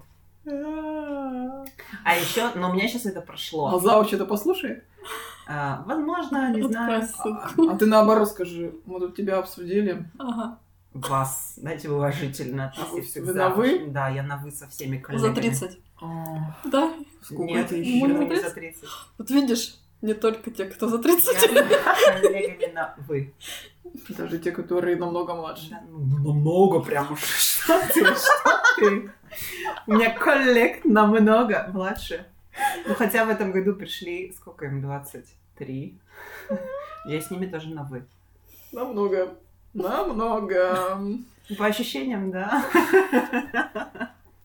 А 2.04 2.14
еще, 2.16 2.50
но 2.54 2.70
у 2.70 2.74
меня 2.74 2.86
сейчас 2.88 3.06
это 3.06 3.18
А 3.20 3.22
прошло. 3.22 3.78
завуч 3.80 4.12
это 4.12 4.24
послушай. 4.26 4.82
А, 5.48 5.82
возможно, 5.86 6.52
не 6.54 6.62
знаю. 6.62 7.08
А, 7.18 7.48
а 7.70 7.76
ты 7.76 7.86
наоборот 7.86 8.28
скажи, 8.28 8.74
мы 8.84 9.00
тут 9.00 9.16
тебя 9.16 9.38
обсудили. 9.38 10.04
Ага. 10.18 10.58
Вас, 10.94 11.54
знаете, 11.56 11.90
уважительно 11.90 12.72
А 12.76 12.84
вы- 12.86 13.02
к 13.02 13.16
вы 13.16 13.34
на 13.34 13.48
вы? 13.50 13.86
Да, 13.88 14.08
я 14.08 14.22
на 14.22 14.36
вы 14.38 14.50
со 14.50 14.66
всеми 14.68 14.98
коллегами. 14.98 15.28
За 15.28 15.34
30. 15.34 15.78
А, 16.00 16.56
Да? 16.64 16.92
Сколько 17.22 17.42
Нет, 17.52 17.66
это 17.66 17.76
еще? 17.76 17.98
ему 17.98 18.06
за 18.14 18.14
не 18.22 18.26
30? 18.28 18.48
за 18.48 18.54
30. 18.54 18.84
Вот 19.18 19.30
видишь, 19.30 19.74
не 20.02 20.14
только 20.14 20.50
те, 20.50 20.64
кто 20.66 20.88
за 20.88 20.98
30. 20.98 21.52
Я 21.52 22.20
коллегами 22.20 22.72
на 22.72 22.94
вы. 23.08 23.34
Даже 24.08 24.38
те, 24.38 24.52
которые 24.52 24.96
намного 24.96 25.34
младше. 25.34 25.70
Да, 25.70 25.82
ну, 25.88 25.98
намного 25.98 26.80
прям 26.80 27.12
уж. 27.12 27.20
Что 27.66 27.80
ты, 27.92 28.04
что 28.04 28.62
ты? 28.76 29.10
У 29.86 29.92
меня 29.92 30.10
коллег 30.10 30.84
намного 30.84 31.68
младше. 31.72 32.26
Ну, 32.86 32.94
хотя 32.94 33.24
в 33.24 33.28
этом 33.28 33.52
году 33.52 33.74
пришли, 33.74 34.32
сколько 34.32 34.66
им, 34.66 34.80
23. 34.80 35.98
Я 37.06 37.20
с 37.20 37.30
ними 37.30 37.46
тоже 37.46 37.70
на 37.70 37.82
вы. 37.84 38.04
Намного. 38.72 39.34
Намного. 39.74 41.00
По 41.58 41.66
ощущениям, 41.66 42.30
да. 42.30 42.64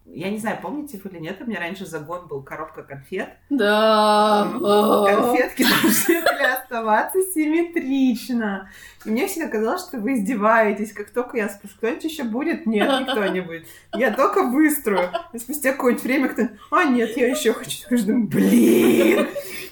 Я 0.05 0.29
не 0.29 0.39
знаю, 0.39 0.57
помните 0.61 0.99
вы 1.01 1.09
или 1.11 1.19
нет, 1.19 1.37
у 1.41 1.45
меня 1.45 1.59
раньше 1.59 1.85
загон 1.85 2.27
был 2.27 2.41
коробка 2.41 2.83
конфет. 2.83 3.29
Да. 3.49 4.51
Конфетки 4.51 5.63
должны 5.63 6.21
были 6.21 6.43
оставаться 6.43 7.19
симметрично. 7.33 8.69
И 9.05 9.09
мне 9.09 9.27
всегда 9.27 9.47
казалось, 9.47 9.83
что 9.83 9.99
вы 9.99 10.15
издеваетесь. 10.15 10.91
Как 10.91 11.11
только 11.11 11.37
я 11.37 11.49
спрашиваю, 11.49 11.77
кто-нибудь 11.77 12.03
еще 12.03 12.23
будет? 12.23 12.65
Нет, 12.65 12.89
никто 13.01 13.25
не 13.27 13.41
будет. 13.41 13.67
Я 13.93 14.11
только 14.11 14.43
выстрою. 14.43 15.09
И 15.33 15.37
спустя 15.37 15.71
какое-нибудь 15.71 16.03
время 16.03 16.29
кто 16.29 16.47
а 16.71 16.83
нет, 16.85 17.15
я 17.15 17.27
еще 17.29 17.53
хочу. 17.53 17.87
Я 17.89 18.03
думаю, 18.03 18.27
блин, 18.27 19.27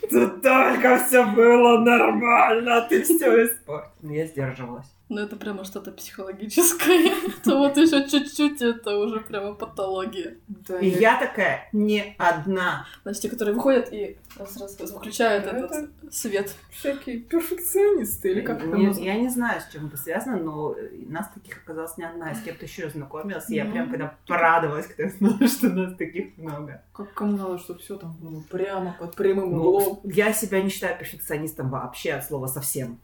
тут 0.10 0.42
только 0.42 1.04
все 1.06 1.26
было 1.26 1.80
нормально, 1.80 2.86
ты 2.88 3.04
все 3.04 3.46
испортил. 3.46 4.10
Я 4.10 4.26
сдерживалась. 4.26 4.88
Ну, 5.10 5.20
это 5.22 5.36
прямо 5.38 5.64
что-то 5.66 5.92
психологическое. 5.92 7.12
То 7.44 7.58
вот 7.58 7.78
еще 7.78 8.08
чуть-чуть, 8.08 8.62
это 8.62 8.96
уже 9.00 9.22
прямо 9.22 9.56
патология. 9.56 10.38
И 10.80 10.88
я 10.88 11.20
такая, 11.20 11.68
не 11.74 12.14
одна. 12.20 12.86
Значит, 13.02 13.24
те, 13.24 13.30
которые 13.30 13.56
выходят 13.56 13.92
и 13.92 14.18
раз-раз 14.38 14.78
выключают 14.80 15.46
этот 15.48 15.90
свет. 16.14 16.54
Всякие 16.70 17.22
перфекционисты, 17.22 18.30
или 18.32 18.42
как 18.42 18.62
я 18.64 19.16
не 19.18 19.30
знаю, 19.30 19.62
с 19.62 19.74
чем 19.74 19.88
это 19.88 19.98
связано, 19.98 20.38
но 20.38 20.76
э, 20.78 20.90
нас 21.08 21.28
таких 21.34 21.58
оказалось 21.58 21.98
не 21.98 22.04
одна. 22.04 22.36
С 22.36 22.42
кем-то 22.42 22.66
еще 22.66 22.88
знакомилась. 22.92 23.50
Я 23.50 23.66
Ну. 23.66 23.72
прям 23.72 23.90
когда 23.90 24.16
порадовалась, 24.28 24.86
когда 24.86 25.04
я 25.06 25.10
знала, 25.10 25.48
что 25.48 25.70
нас 25.70 25.96
таких 25.98 26.38
много. 26.38 26.84
Как 26.94 27.12
кому 27.16 27.36
надо, 27.36 27.58
чтобы 27.58 27.80
все 27.80 27.98
там 27.98 28.16
было 28.22 28.42
прямо 28.42 28.96
под 29.00 29.16
прямым 29.16 29.52
Ну, 29.52 29.58
углом. 29.64 30.02
я 30.04 30.34
себя 30.34 30.62
не 30.62 30.70
считаю 30.70 31.00
перфекционистом 31.00 31.72
вообще 31.72 32.12
от 32.14 32.26
слова 32.26 32.46
совсем. 32.46 33.00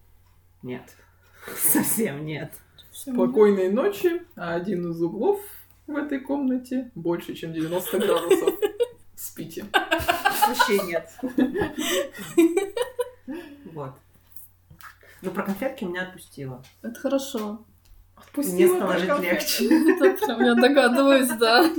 Нет. 0.61 0.83
Совсем 1.57 2.25
нет. 2.25 2.53
Спокойной 2.91 3.69
ночи, 3.69 4.21
а 4.35 4.55
один 4.55 4.91
из 4.91 5.01
углов 5.01 5.39
в 5.87 5.95
этой 5.95 6.19
комнате 6.19 6.91
больше, 6.95 7.33
чем 7.35 7.53
90 7.53 7.99
градусов. 7.99 8.53
Спите. 9.15 9.65
Вообще 10.47 10.79
нет. 10.83 11.09
Вот. 13.73 13.91
Ну, 15.21 15.31
про 15.31 15.43
конфетки 15.43 15.83
меня 15.83 16.03
отпустило. 16.03 16.63
Это 16.81 16.99
хорошо. 16.99 17.65
Отпустила 18.15 18.55
Мне 18.55 18.67
стало 18.67 18.97
жить 18.97 19.19
легче. 19.19 19.65
Я 19.65 20.55
догадываюсь, 20.55 21.29
да. 21.39 21.69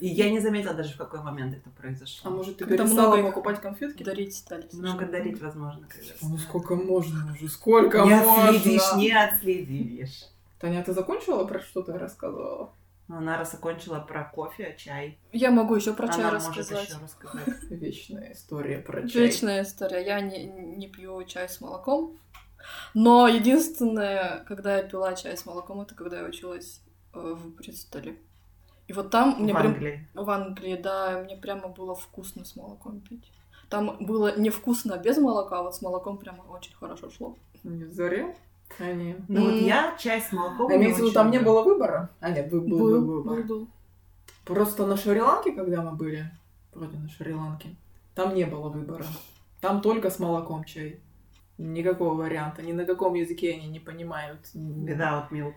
И 0.00 0.08
я 0.08 0.28
не 0.30 0.40
заметила 0.40 0.74
даже, 0.74 0.94
в 0.94 0.96
какой 0.96 1.20
момент 1.20 1.54
это 1.56 1.70
А 1.74 1.80
произошло. 1.80 2.30
может, 2.30 2.56
ты 2.58 2.64
Когда 2.64 2.84
перестала 2.84 3.14
много 3.16 3.28
покупать 3.28 3.60
конфетки? 3.60 4.02
Дарить 4.02 4.34
стали. 4.34 4.68
Много 4.72 5.06
дарить, 5.06 5.40
возможно, 5.40 5.86
когда 5.88 6.12
Ну 6.22 6.36
сколько 6.38 6.74
можно 6.74 7.32
уже? 7.32 7.48
Сколько 7.48 7.98
Не 8.02 8.16
можно? 8.16 8.48
отследишь, 8.48 8.94
не 8.96 9.12
отследишь. 9.12 10.24
Таня, 10.58 10.82
ты 10.82 10.92
закончила 10.92 11.44
про 11.44 11.60
что 11.60 11.82
ты 11.82 11.92
рассказывала? 11.92 12.72
Ну, 13.06 13.20
Нара 13.20 13.44
закончила 13.44 14.00
про 14.00 14.24
кофе, 14.24 14.74
чай. 14.78 15.18
Я 15.32 15.50
могу 15.50 15.74
еще 15.76 15.92
про 15.92 16.08
чай 16.08 16.20
Она 16.24 16.32
может 16.32 16.48
рассказать. 16.56 16.88
еще 16.88 16.98
рассказать. 17.02 17.62
Вечная 17.70 18.32
история 18.32 18.78
про 18.78 19.06
чай. 19.06 19.22
Вечная 19.26 19.62
история. 19.62 20.04
Я 20.04 20.20
не, 20.22 20.44
не 20.44 20.88
пью 20.88 21.22
чай 21.24 21.48
с 21.48 21.60
молоком. 21.60 22.18
Но 22.94 23.28
единственное, 23.28 24.42
когда 24.48 24.78
я 24.78 24.82
пила 24.82 25.12
чай 25.14 25.36
с 25.36 25.44
молоком, 25.44 25.82
это 25.82 25.94
когда 25.94 26.20
я 26.20 26.24
училась 26.24 26.80
э, 27.12 27.18
в 27.38 27.54
Бристоле. 27.56 28.16
И 28.86 28.92
вот 28.92 29.10
там 29.10 29.36
мне 29.42 29.52
В 29.52 29.56
прям... 29.56 29.72
Англии. 29.72 30.08
В 30.14 30.30
Англии, 30.30 30.76
да, 30.76 31.22
мне 31.24 31.36
прямо 31.36 31.68
было 31.68 31.94
вкусно 31.94 32.44
с 32.44 32.54
молоком 32.56 33.00
пить. 33.00 33.30
Там 33.70 33.96
было 34.00 34.38
невкусно 34.38 34.96
без 34.98 35.16
молока, 35.18 35.60
а 35.60 35.62
вот 35.62 35.74
с 35.74 35.82
молоком 35.82 36.18
прямо 36.18 36.42
очень 36.50 36.74
хорошо 36.74 37.10
шло. 37.10 37.36
Не 37.64 37.84
зря. 37.86 38.34
Они... 38.78 39.16
Ну 39.28 39.44
вот 39.44 39.54
М. 39.54 39.64
я 39.64 39.96
чай 39.98 40.20
с 40.20 40.32
молоком 40.32 40.70
А 40.70 40.76
имеется 40.76 41.00
в 41.00 41.04
виду, 41.04 41.14
там 41.14 41.30
не 41.30 41.38
было 41.38 41.62
выбора? 41.62 42.10
А 42.20 42.30
нет, 42.30 42.50
вы- 42.52 42.60
был, 42.60 42.78
был 42.78 43.22
выбор. 43.22 43.42
был. 43.44 43.68
Просто 44.44 44.86
на 44.86 44.96
Шри-Ланке, 44.96 45.52
когда 45.52 45.80
мы 45.82 45.92
были, 45.92 46.30
вроде 46.74 46.98
на 46.98 47.08
Шри-Ланке, 47.08 47.74
там 48.14 48.34
не 48.34 48.44
было 48.44 48.68
выбора. 48.68 49.06
Там 49.60 49.80
только 49.80 50.10
с 50.10 50.18
молоком 50.18 50.64
чай. 50.64 51.00
Никакого 51.56 52.14
варианта. 52.14 52.62
Ни 52.62 52.72
на 52.72 52.84
каком 52.84 53.14
языке 53.14 53.54
они 53.54 53.68
не 53.68 53.80
понимают. 53.80 54.40
От 54.40 55.32
milk. 55.32 55.54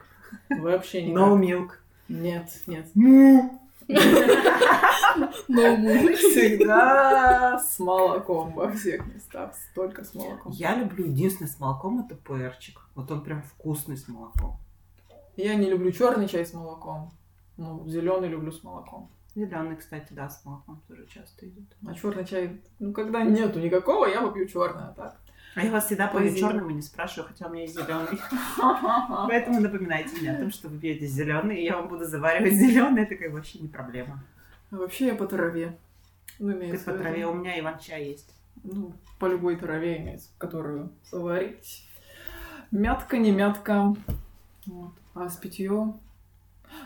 Вообще 0.49 1.03
никак. 1.03 1.23
No 1.23 1.37
milk. 1.37 1.69
Нет, 2.09 2.49
нет. 2.67 2.87
Му. 2.95 3.59
No 3.87 5.77
moon. 5.77 6.15
Всегда 6.15 7.57
с 7.59 7.79
молоком 7.79 8.53
во 8.53 8.71
всех 8.71 9.05
местах. 9.07 9.53
Только 9.73 10.03
с 10.03 10.13
молоком. 10.13 10.51
Я 10.51 10.75
люблю 10.75 11.05
единственное 11.05 11.49
с 11.49 11.59
молоком 11.59 12.05
это 12.05 12.15
пуэрчик. 12.15 12.79
Вот 12.95 13.09
он 13.11 13.23
прям 13.23 13.41
вкусный 13.41 13.97
с 13.97 14.07
молоком. 14.07 14.57
Я 15.35 15.55
не 15.55 15.69
люблю 15.69 15.91
черный 15.91 16.27
чай 16.27 16.45
с 16.45 16.53
молоком. 16.53 17.11
Ну, 17.57 17.87
зеленый 17.87 18.29
люблю 18.29 18.51
с 18.51 18.63
молоком. 18.63 19.09
Зеленый, 19.35 19.75
кстати, 19.75 20.13
да, 20.13 20.29
с 20.29 20.43
молоком 20.45 20.81
тоже 20.87 21.05
часто 21.07 21.47
идет. 21.47 21.65
А 21.85 21.93
черный 21.93 22.25
чай, 22.25 22.61
ну, 22.79 22.91
когда 22.91 23.23
нету 23.23 23.59
никакого, 23.59 24.05
я 24.07 24.21
попью 24.21 24.47
черный, 24.47 24.85
а 24.85 24.93
так. 24.93 25.19
А 25.57 25.63
я 25.63 25.71
вас 25.71 25.87
всегда 25.87 26.07
по 26.07 26.19
Позитив. 26.19 26.39
черным 26.41 26.69
и 26.69 26.73
не 26.75 26.83
спрашиваю, 26.83 27.29
хотя 27.29 27.47
у 27.47 27.49
меня 27.49 27.63
есть 27.63 27.73
зеленый. 27.73 28.19
Поэтому 29.27 29.59
напоминайте 29.59 30.15
мне 30.15 30.31
о 30.31 30.39
том, 30.39 30.51
что 30.51 30.67
вы 30.69 30.77
пьете 30.77 31.07
зеленый, 31.07 31.59
и 31.59 31.63
я 31.63 31.77
вам 31.77 31.87
буду 31.87 32.05
заваривать 32.05 32.53
зеленый. 32.53 33.01
Это 33.01 33.15
как 33.15 33.31
вообще 33.31 33.57
не 33.57 33.67
проблема. 33.67 34.23
А 34.69 34.75
Вообще 34.75 35.07
я 35.07 35.15
по 35.15 35.25
траве. 35.25 35.75
Ну, 36.37 36.51
Ты 36.59 36.77
по 36.77 36.93
траве, 36.93 37.25
у 37.25 37.33
меня 37.33 37.59
иван-чай 37.59 38.05
есть. 38.05 38.35
Ну, 38.63 38.93
по 39.17 39.25
любой 39.25 39.55
траве 39.55 39.97
имеется, 39.97 40.29
которую 40.37 40.91
заварить. 41.09 41.87
Мятка, 42.69 43.17
не 43.17 43.31
мятка. 43.31 43.95
Вот. 44.67 44.93
А 45.15 45.27
с 45.27 45.37
питьем. 45.37 45.99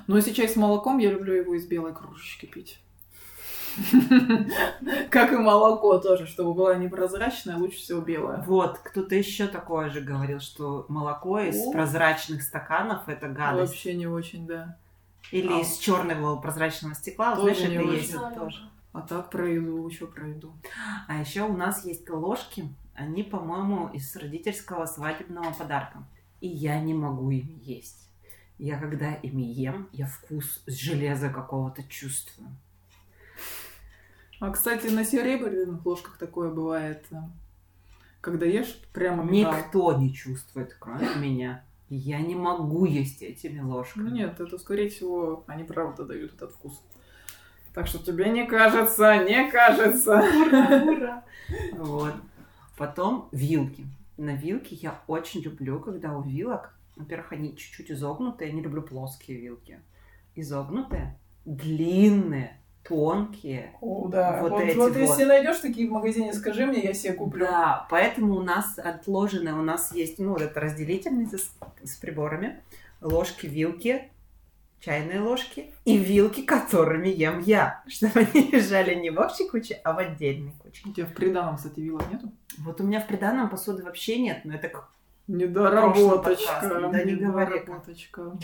Но 0.08 0.16
если 0.16 0.32
чай 0.32 0.48
с 0.48 0.56
молоком, 0.56 1.00
я 1.00 1.12
люблю 1.12 1.34
его 1.34 1.56
из 1.56 1.68
белой 1.68 1.94
кружечки 1.94 2.46
пить. 2.46 2.80
Как 5.10 5.32
и 5.34 5.38
молоко 5.38 5.98
тоже, 6.00 6.28
чтобы 6.28 6.54
была 6.54 6.76
непрозрачная, 6.76 7.58
лучше 7.58 7.78
всего 7.78 8.02
белая. 8.02 8.44
Вот, 8.44 8.80
кто-то 8.80 9.16
еще 9.16 9.48
такое 9.48 9.90
же 9.90 10.02
говорил, 10.02 10.40
что 10.40 10.86
молоко 10.90 11.40
из 11.40 11.60
О. 11.68 11.72
прозрачных 11.72 12.44
стаканов 12.44 13.08
это 13.08 13.28
гадость. 13.28 13.74
Вообще 13.74 13.94
не 13.94 14.08
очень, 14.08 14.48
да. 14.48 14.78
Или 15.32 15.54
А. 15.54 15.60
из 15.62 15.78
черного 15.78 16.36
прозрачного 16.38 16.96
стекла, 16.96 17.36
Тоже 17.36 17.56
знаешь, 17.56 17.70
не 17.70 17.76
это 17.76 17.94
есть 17.96 18.16
вот 18.16 18.36
тоже. 18.36 18.70
А 18.94 19.02
так 19.02 19.30
про 19.30 19.48
еду, 19.48 19.88
еще 19.88 20.08
про 20.08 20.28
еду. 20.28 20.54
А 21.08 21.20
еще 21.20 21.44
у 21.44 21.54
нас 21.54 21.86
есть 21.86 22.10
ложки, 22.10 22.74
они, 22.94 23.24
по-моему, 23.24 23.90
из 23.94 24.14
родительского 24.16 24.86
свадебного 24.86 25.54
подарка. 25.54 26.04
И 26.42 26.48
я 26.48 26.80
не 26.82 26.94
могу 26.94 27.32
ими 27.32 27.58
есть. 27.64 28.10
Я 28.58 28.78
когда 28.78 29.14
ими 29.14 29.42
ем, 29.44 29.88
я 29.92 30.08
вкус 30.08 30.62
железа 30.68 31.30
какого-то 31.30 31.84
чувствую. 31.84 32.50
А, 34.42 34.50
кстати, 34.50 34.88
на 34.88 35.06
серебряных 35.06 35.86
ложках 35.86 36.18
такое 36.18 36.50
бывает. 36.50 37.06
Когда 38.22 38.48
ешь, 38.48 38.82
прямо 38.92 39.24
металл. 39.24 39.54
Никто 39.56 39.94
не 39.94 40.12
чувствует, 40.12 40.76
кроме 40.80 41.14
меня. 41.16 41.64
Я 41.90 42.20
не 42.22 42.34
могу 42.34 42.86
есть 42.86 43.22
этими 43.22 43.60
ложками. 43.60 44.10
Ну 44.10 44.16
нет, 44.16 44.40
это, 44.40 44.58
скорее 44.58 44.90
всего, 44.90 45.44
они 45.46 45.64
правда 45.64 46.06
дают 46.06 46.34
этот 46.34 46.54
вкус. 46.54 46.82
Так 47.76 47.86
что 47.86 48.00
тебе 48.00 48.30
не 48.30 48.48
кажется, 48.48 49.24
не 49.24 49.50
кажется. 49.52 50.24
Вот. 51.74 52.16
Потом 52.78 53.30
вилки. 53.32 53.86
На 54.18 54.36
вилке 54.36 54.74
я 54.76 55.02
очень 55.06 55.42
люблю, 55.42 55.80
когда 55.80 56.18
у 56.18 56.24
вилок, 56.24 56.74
во-первых, 56.96 57.34
они 57.34 57.56
чуть-чуть 57.56 57.92
изогнутые, 57.92 58.50
я 58.50 58.56
не 58.56 58.62
люблю 58.62 58.82
плоские 58.82 59.38
вилки. 59.38 59.80
Изогнутые, 60.34 61.20
длинные, 61.46 62.61
тонкие. 62.84 63.74
О, 63.82 64.08
да. 64.08 64.40
Вот 64.42 64.52
Вот, 64.52 64.62
эти 64.62 64.76
вот 64.76 64.92
вот. 64.92 64.98
если 65.00 65.24
найдешь 65.24 65.60
такие 65.60 65.88
в 65.88 65.92
магазине, 65.92 66.34
скажи 66.34 66.66
мне, 66.66 66.82
я 66.82 66.94
себе 66.94 67.14
куплю. 67.14 67.46
Да, 67.46 67.88
поэтому 67.90 68.36
у 68.36 68.42
нас 68.42 68.78
отложены, 68.78 69.54
у 69.54 69.62
нас 69.62 69.94
есть, 69.94 70.20
ну, 70.20 70.32
вот 70.32 70.42
это 70.42 70.60
разделительница 70.60 71.38
с, 71.38 71.52
с 71.84 71.96
приборами, 71.98 72.64
ложки, 73.02 73.46
вилки, 73.46 74.12
чайные 74.80 75.22
ложки 75.22 75.74
и 75.86 75.98
вилки, 75.98 76.42
которыми 76.42 77.08
ем 77.08 77.40
я, 77.42 77.84
чтобы 77.88 78.22
они 78.22 78.50
лежали 78.52 78.96
не 78.96 79.10
в 79.12 79.20
общей 79.20 79.48
куче, 79.48 79.76
а 79.84 79.94
в 79.94 80.00
отдельной 80.00 80.54
куче. 80.60 80.82
У 80.90 80.92
тебя 80.92 81.06
в 81.06 81.14
приданом, 81.14 81.58
кстати, 81.58 81.80
вилок 81.80 82.12
нету? 82.12 82.32
Вот 82.58 82.82
у 82.82 82.84
меня 82.84 83.00
в 83.00 83.08
приданном 83.08 83.50
посуды 83.50 83.84
вообще 83.84 84.20
нет, 84.20 84.42
но 84.44 84.56
это 84.56 84.72
Недоработочка. 85.28 86.90
да 86.92 87.04
не 87.04 87.16
говори. 87.16 87.60
Недоработочка. 87.60 88.38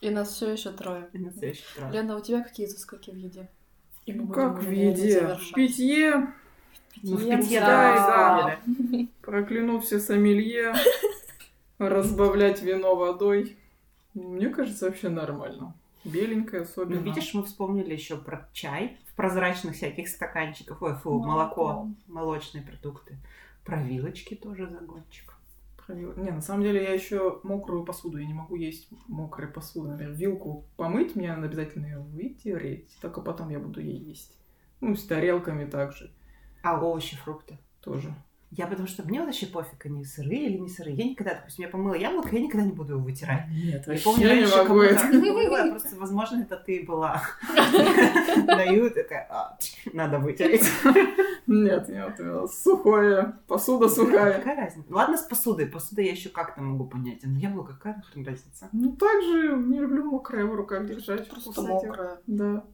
И 0.00 0.10
нас 0.10 0.30
все 0.30 0.50
еще 0.52 0.70
трое. 0.70 1.08
на 1.12 1.30
следующий 1.32 1.64
раз. 1.78 1.92
Лена, 1.92 2.16
у 2.16 2.20
тебя 2.20 2.42
какие 2.42 2.66
изыскоки 2.66 3.10
в 3.10 3.16
еде? 3.16 3.48
И 4.06 4.12
мы 4.12 4.26
Ну, 4.26 4.32
как 4.32 4.62
в 4.62 4.70
еде? 4.70 5.36
В 5.36 5.52
питье. 5.52 6.32
Ну, 7.02 7.16
в 7.16 7.24
Питье, 7.24 7.60
да. 7.60 8.58
да. 8.66 9.06
Прокляну 9.22 9.80
все 9.80 10.00
сомелье. 10.00 10.74
Разбавлять 11.78 12.62
вино 12.62 12.94
водой. 12.96 13.56
Мне 14.14 14.48
кажется, 14.48 14.86
вообще 14.86 15.08
нормально. 15.08 15.74
Беленькое 16.04 16.62
Ну, 16.62 16.68
особенно. 16.68 16.98
видишь, 16.98 17.32
мы 17.34 17.42
вспомнили 17.44 17.92
еще 17.92 18.16
про 18.16 18.48
чай 18.52 18.98
в 19.06 19.14
прозрачных 19.14 19.76
всяких 19.76 20.08
стаканчиках. 20.08 20.80
Ой, 20.82 20.94
фу, 20.94 21.18
молоко, 21.20 21.88
молочные 22.06 22.62
продукты. 22.62 23.16
Про 23.64 23.82
вилочки 23.82 24.34
тоже 24.34 24.66
загончик. 24.66 25.34
Мокрая 25.94 26.24
Не, 26.24 26.30
на 26.30 26.40
самом 26.40 26.62
деле 26.62 26.82
я 26.82 26.92
еще 26.92 27.40
мокрую 27.42 27.84
посуду, 27.84 28.18
я 28.18 28.26
не 28.26 28.34
могу 28.34 28.56
есть 28.56 28.88
мокрой 29.08 29.48
посуды. 29.48 29.90
Например, 29.90 30.12
вилку 30.12 30.66
помыть, 30.76 31.16
мне 31.16 31.32
надо 31.34 31.46
обязательно 31.46 31.86
ее 31.86 32.00
вытереть, 32.00 32.96
только 33.00 33.20
потом 33.20 33.50
я 33.50 33.58
буду 33.58 33.80
ей 33.80 33.98
есть. 33.98 34.36
Ну, 34.80 34.94
с 34.94 35.04
тарелками 35.06 35.68
также 35.68 36.10
А 36.62 36.82
овощи, 36.82 37.16
фрукты? 37.16 37.58
тоже. 37.80 38.14
Я 38.50 38.66
потому 38.66 38.88
что 38.88 39.04
мне 39.04 39.22
вообще 39.22 39.46
пофиг, 39.46 39.86
они 39.86 40.04
сырые 40.04 40.46
или 40.46 40.58
не 40.58 40.68
сырые. 40.68 40.96
Я 40.96 41.04
никогда, 41.04 41.34
допустим, 41.34 41.64
я 41.64 41.70
помыла 41.70 41.94
яблоко, 41.94 42.34
я 42.34 42.40
никогда 42.42 42.66
не 42.66 42.72
буду 42.72 42.94
его 42.94 43.02
вытирать. 43.04 43.46
Нет, 43.48 43.86
Я 43.86 43.92
вообще 43.92 44.04
помню, 44.04 44.20
не 44.20 44.26
раньше 44.26 44.56
могу 44.56 44.80
это. 44.80 45.06
было, 45.12 45.70
просто, 45.70 45.96
возможно, 45.96 46.42
это 46.42 46.56
ты 46.56 46.84
была. 46.84 47.22
Даю, 48.46 48.90
такая, 48.90 49.26
«А, 49.30 49.56
надо 49.92 50.18
вытереть. 50.18 50.68
Нет, 51.46 51.88
нет, 51.88 52.14
э, 52.18 52.46
сухое, 52.52 53.34
посуда 53.46 53.88
сухая. 53.88 54.38
Какая 54.38 54.56
разница? 54.56 54.92
Ладно, 54.92 55.16
с 55.16 55.22
посудой. 55.22 55.66
Посуда 55.66 56.02
я 56.02 56.12
еще 56.12 56.28
как-то 56.28 56.60
могу 56.60 56.86
понять. 56.86 57.20
Но 57.22 57.38
яблоко, 57.38 57.72
какая 57.74 57.96
нахрен 57.96 58.24
разница? 58.24 58.68
Ну, 58.72 58.92
также 58.96 59.56
не 59.56 59.78
люблю 59.80 60.04
мокрое 60.04 60.44
в 60.44 60.54
руках 60.54 60.86
держать. 60.86 61.28
Просто 61.28 61.62
мокрая. 61.62 62.18
Да. 62.26 62.64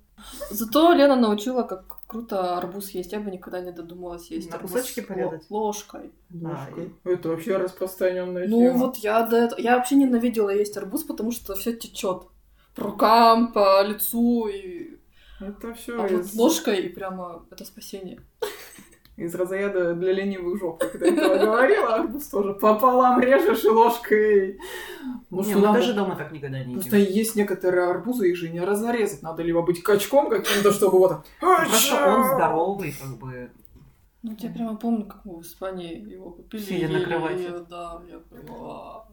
Зато 0.50 0.92
Лена 0.92 1.16
научила, 1.16 1.62
как 1.62 1.98
круто 2.06 2.56
арбуз 2.56 2.90
есть. 2.90 3.12
Я 3.12 3.20
бы 3.20 3.30
никогда 3.30 3.60
не 3.60 3.72
додумалась 3.72 4.30
есть 4.30 4.50
На 4.50 4.56
арбуз 4.56 4.72
кусочки 4.72 5.00
порезать? 5.00 5.42
ложкой. 5.50 6.12
Ложкой. 6.32 6.92
Это 7.04 7.28
вообще 7.28 7.56
распространенная 7.56 8.46
Ну 8.48 8.60
тема. 8.60 8.78
вот 8.78 8.96
я 8.96 9.22
до 9.26 9.36
этого... 9.36 9.60
Я 9.60 9.76
вообще 9.76 9.96
ненавидела 9.96 10.50
есть 10.50 10.76
арбуз, 10.76 11.04
потому 11.04 11.32
что 11.32 11.54
все 11.54 11.72
течет 11.72 12.22
по 12.74 12.82
рукам, 12.82 13.52
по 13.52 13.82
лицу 13.82 14.46
и... 14.48 14.96
Это 15.40 15.74
все 15.74 16.02
А 16.02 16.08
вот 16.08 16.32
ложкой 16.34 16.86
и 16.86 16.88
прямо 16.88 17.44
это 17.50 17.64
спасение. 17.64 18.20
Из 19.16 19.34
разряда 19.34 19.94
для 19.94 20.12
ленивых 20.12 20.58
жоп, 20.58 20.78
как 20.80 20.92
ты 20.92 21.06
этого 21.14 21.38
говорила. 21.38 21.94
Арбуз 21.94 22.26
тоже 22.28 22.54
пополам 22.54 23.18
режешь 23.20 23.64
и 23.64 23.68
ложкой. 23.68 24.58
Ну, 25.30 25.42
Не, 25.42 25.54
мы 25.54 25.60
надо- 25.62 25.78
даже 25.78 25.94
дома 25.94 26.16
так 26.16 26.32
никогда 26.32 26.62
не 26.62 26.74
Просто 26.74 26.96
едим. 26.98 27.14
есть 27.14 27.36
некоторые 27.36 27.88
арбузы, 27.88 28.30
их 28.30 28.36
же 28.36 28.50
не 28.50 28.60
разрезать. 28.60 29.22
Надо 29.22 29.42
либо 29.42 29.62
быть 29.62 29.82
качком 29.82 30.28
каким-то, 30.28 30.70
чтобы 30.72 30.98
вот 30.98 31.08
так... 31.10 31.24
Просто 31.40 32.06
он 32.06 32.24
здоровый, 32.24 32.92
как 32.92 33.16
бы. 33.18 33.50
Ну, 34.22 34.34
я 34.38 34.50
прямо 34.50 34.76
помню, 34.76 35.06
как 35.06 35.24
мы 35.24 35.36
в 35.38 35.42
Испании 35.42 35.98
его 35.98 36.30
купили. 36.30 36.60
Сидя 36.62 36.88
на 36.88 37.00
кровати. 37.04 37.50
Да, 37.70 38.02
я 38.10 38.18
прямо... 38.18 39.06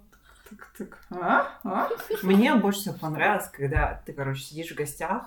Так, 0.49 0.73
так. 0.77 0.99
А? 1.11 1.59
А? 1.63 1.89
Мне 2.23 2.53
больше 2.55 2.79
всего 2.81 2.95
понравилось, 2.99 3.47
когда 3.53 4.01
ты, 4.05 4.11
короче, 4.13 4.43
сидишь 4.43 4.71
в 4.71 4.75
гостях 4.75 5.23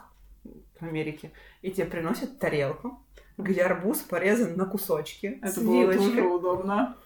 в 0.81 0.83
Америке, 0.85 1.33
и 1.63 1.71
тебе 1.71 1.87
приносят 1.87 2.39
тарелку, 2.39 3.01
где 3.39 3.63
арбуз 3.63 3.99
порезан 3.99 4.57
на 4.57 4.65
кусочки. 4.65 5.39
Это 5.43 5.61
было 5.61 5.83
вилочкой. 5.83 6.07
тоже 6.09 6.23
удобно. 6.23 6.97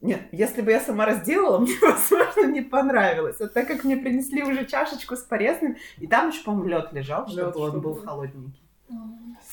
Нет, 0.00 0.22
если 0.32 0.62
бы 0.62 0.70
я 0.70 0.80
сама 0.80 1.06
разделала, 1.06 1.58
мне, 1.60 1.74
возможно, 1.80 2.46
не 2.52 2.60
понравилось. 2.62 3.40
А 3.40 3.48
так 3.48 3.66
как 3.66 3.84
мне 3.84 3.96
принесли 3.96 4.42
уже 4.42 4.64
чашечку 4.66 5.16
с 5.16 5.22
порезанным, 5.22 5.76
и 5.98 6.06
там 6.06 6.28
еще, 6.28 6.44
по-моему, 6.44 6.68
лед 6.68 6.92
лежал, 6.92 7.26
Лёд, 7.28 7.50
чтобы 7.50 7.60
он 7.60 7.70
чтобы 7.70 7.80
был 7.80 7.94
был. 7.94 8.02
холодненький. 8.02 8.62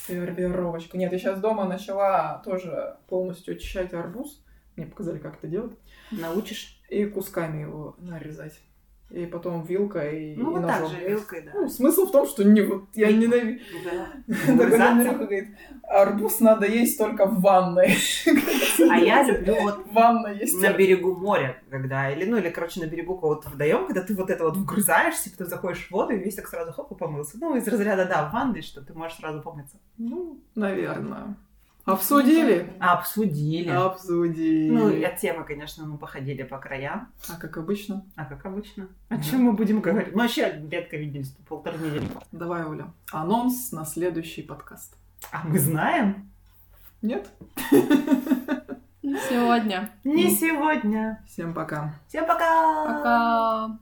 Сервировочка. 0.06 0.96
Нет, 0.98 1.12
я 1.12 1.18
сейчас 1.18 1.40
дома 1.40 1.64
начала 1.64 2.40
тоже 2.44 2.96
полностью 3.08 3.54
очищать 3.54 3.92
арбуз. 3.92 4.42
Мне 4.76 4.86
показали, 4.86 5.18
как 5.18 5.36
это 5.38 5.46
делать. 5.48 5.72
Научишь? 6.10 6.80
И 6.88 7.04
кусками 7.06 7.62
его 7.62 7.96
нарезать. 7.98 8.60
И 9.08 9.24
потом 9.24 9.62
вилкой 9.62 10.32
и, 10.32 10.36
Ну, 10.36 10.50
и 10.50 10.54
вот 10.54 10.66
так 10.66 10.80
ножом. 10.80 10.96
же, 10.96 11.08
вилкой, 11.08 11.42
да. 11.42 11.52
Ну, 11.54 11.68
смысл 11.68 12.06
в 12.06 12.10
том, 12.10 12.26
что 12.26 12.42
не 12.42 12.60
вот 12.60 12.86
я 12.94 13.12
ненавижу. 13.12 13.60
Да. 13.84 15.12
Говорит, 15.14 15.56
арбуз 15.84 16.40
надо 16.40 16.66
есть 16.66 16.98
только 16.98 17.26
в 17.26 17.40
ванной. 17.40 17.96
А 18.90 18.98
я 18.98 19.22
люблю 19.22 19.54
вот 19.62 19.86
В 19.86 19.92
ванной 19.92 20.38
есть 20.38 20.60
на 20.60 20.72
берегу 20.72 21.14
моря, 21.14 21.62
когда, 21.70 22.10
или, 22.10 22.24
ну, 22.24 22.36
или, 22.36 22.50
короче, 22.50 22.80
на 22.80 22.86
берегу 22.86 23.16
кого-то 23.16 23.48
вдаем, 23.48 23.86
когда 23.86 24.02
ты 24.02 24.12
вот 24.14 24.28
это 24.28 24.42
вот 24.42 24.56
вгрызаешься, 24.56 25.30
потом 25.30 25.46
заходишь 25.46 25.86
в 25.86 25.90
воду 25.92 26.12
и 26.12 26.18
весь 26.18 26.34
так 26.34 26.48
сразу 26.48 26.72
хоп 26.72 26.90
и 26.90 26.94
помылся. 26.96 27.38
Ну, 27.40 27.56
из 27.56 27.66
разряда, 27.68 28.06
да, 28.06 28.28
в 28.28 28.32
ванной, 28.32 28.62
что 28.62 28.82
ты 28.82 28.92
можешь 28.92 29.18
сразу 29.18 29.40
помыться. 29.40 29.76
Ну, 29.98 30.40
наверное. 30.56 31.36
Обсудили? 31.86 32.74
Обсудили. 32.80 33.68
Обсудили. 33.70 34.70
Ну, 34.70 34.90
и 34.90 35.02
от 35.04 35.18
темы, 35.18 35.44
конечно, 35.44 35.86
мы 35.86 35.98
походили 35.98 36.42
по 36.42 36.58
краям, 36.58 37.12
А 37.28 37.36
как 37.40 37.56
обычно? 37.56 38.04
а 38.16 38.24
как 38.24 38.44
обычно. 38.44 38.88
О 39.08 39.18
чем 39.22 39.44
мы 39.44 39.52
будем 39.52 39.80
говорить? 39.80 40.12
Мы 40.14 40.22
вообще 40.22 40.62
редко 40.68 40.96
виделись, 40.96 41.28
полторы 41.48 41.78
недели. 41.78 42.08
Давай, 42.32 42.64
Оля. 42.64 42.92
Анонс 43.12 43.70
на 43.70 43.84
следующий 43.84 44.42
подкаст. 44.42 44.96
А 45.30 45.46
мы 45.46 45.58
знаем? 45.60 46.28
Нет? 47.02 47.30
Сегодня. 49.02 49.90
Не 50.02 50.30
сегодня. 50.30 51.22
Всем 51.28 51.54
пока. 51.54 51.94
Всем 52.08 52.26
пока! 52.26 52.84
Пока. 52.86 53.78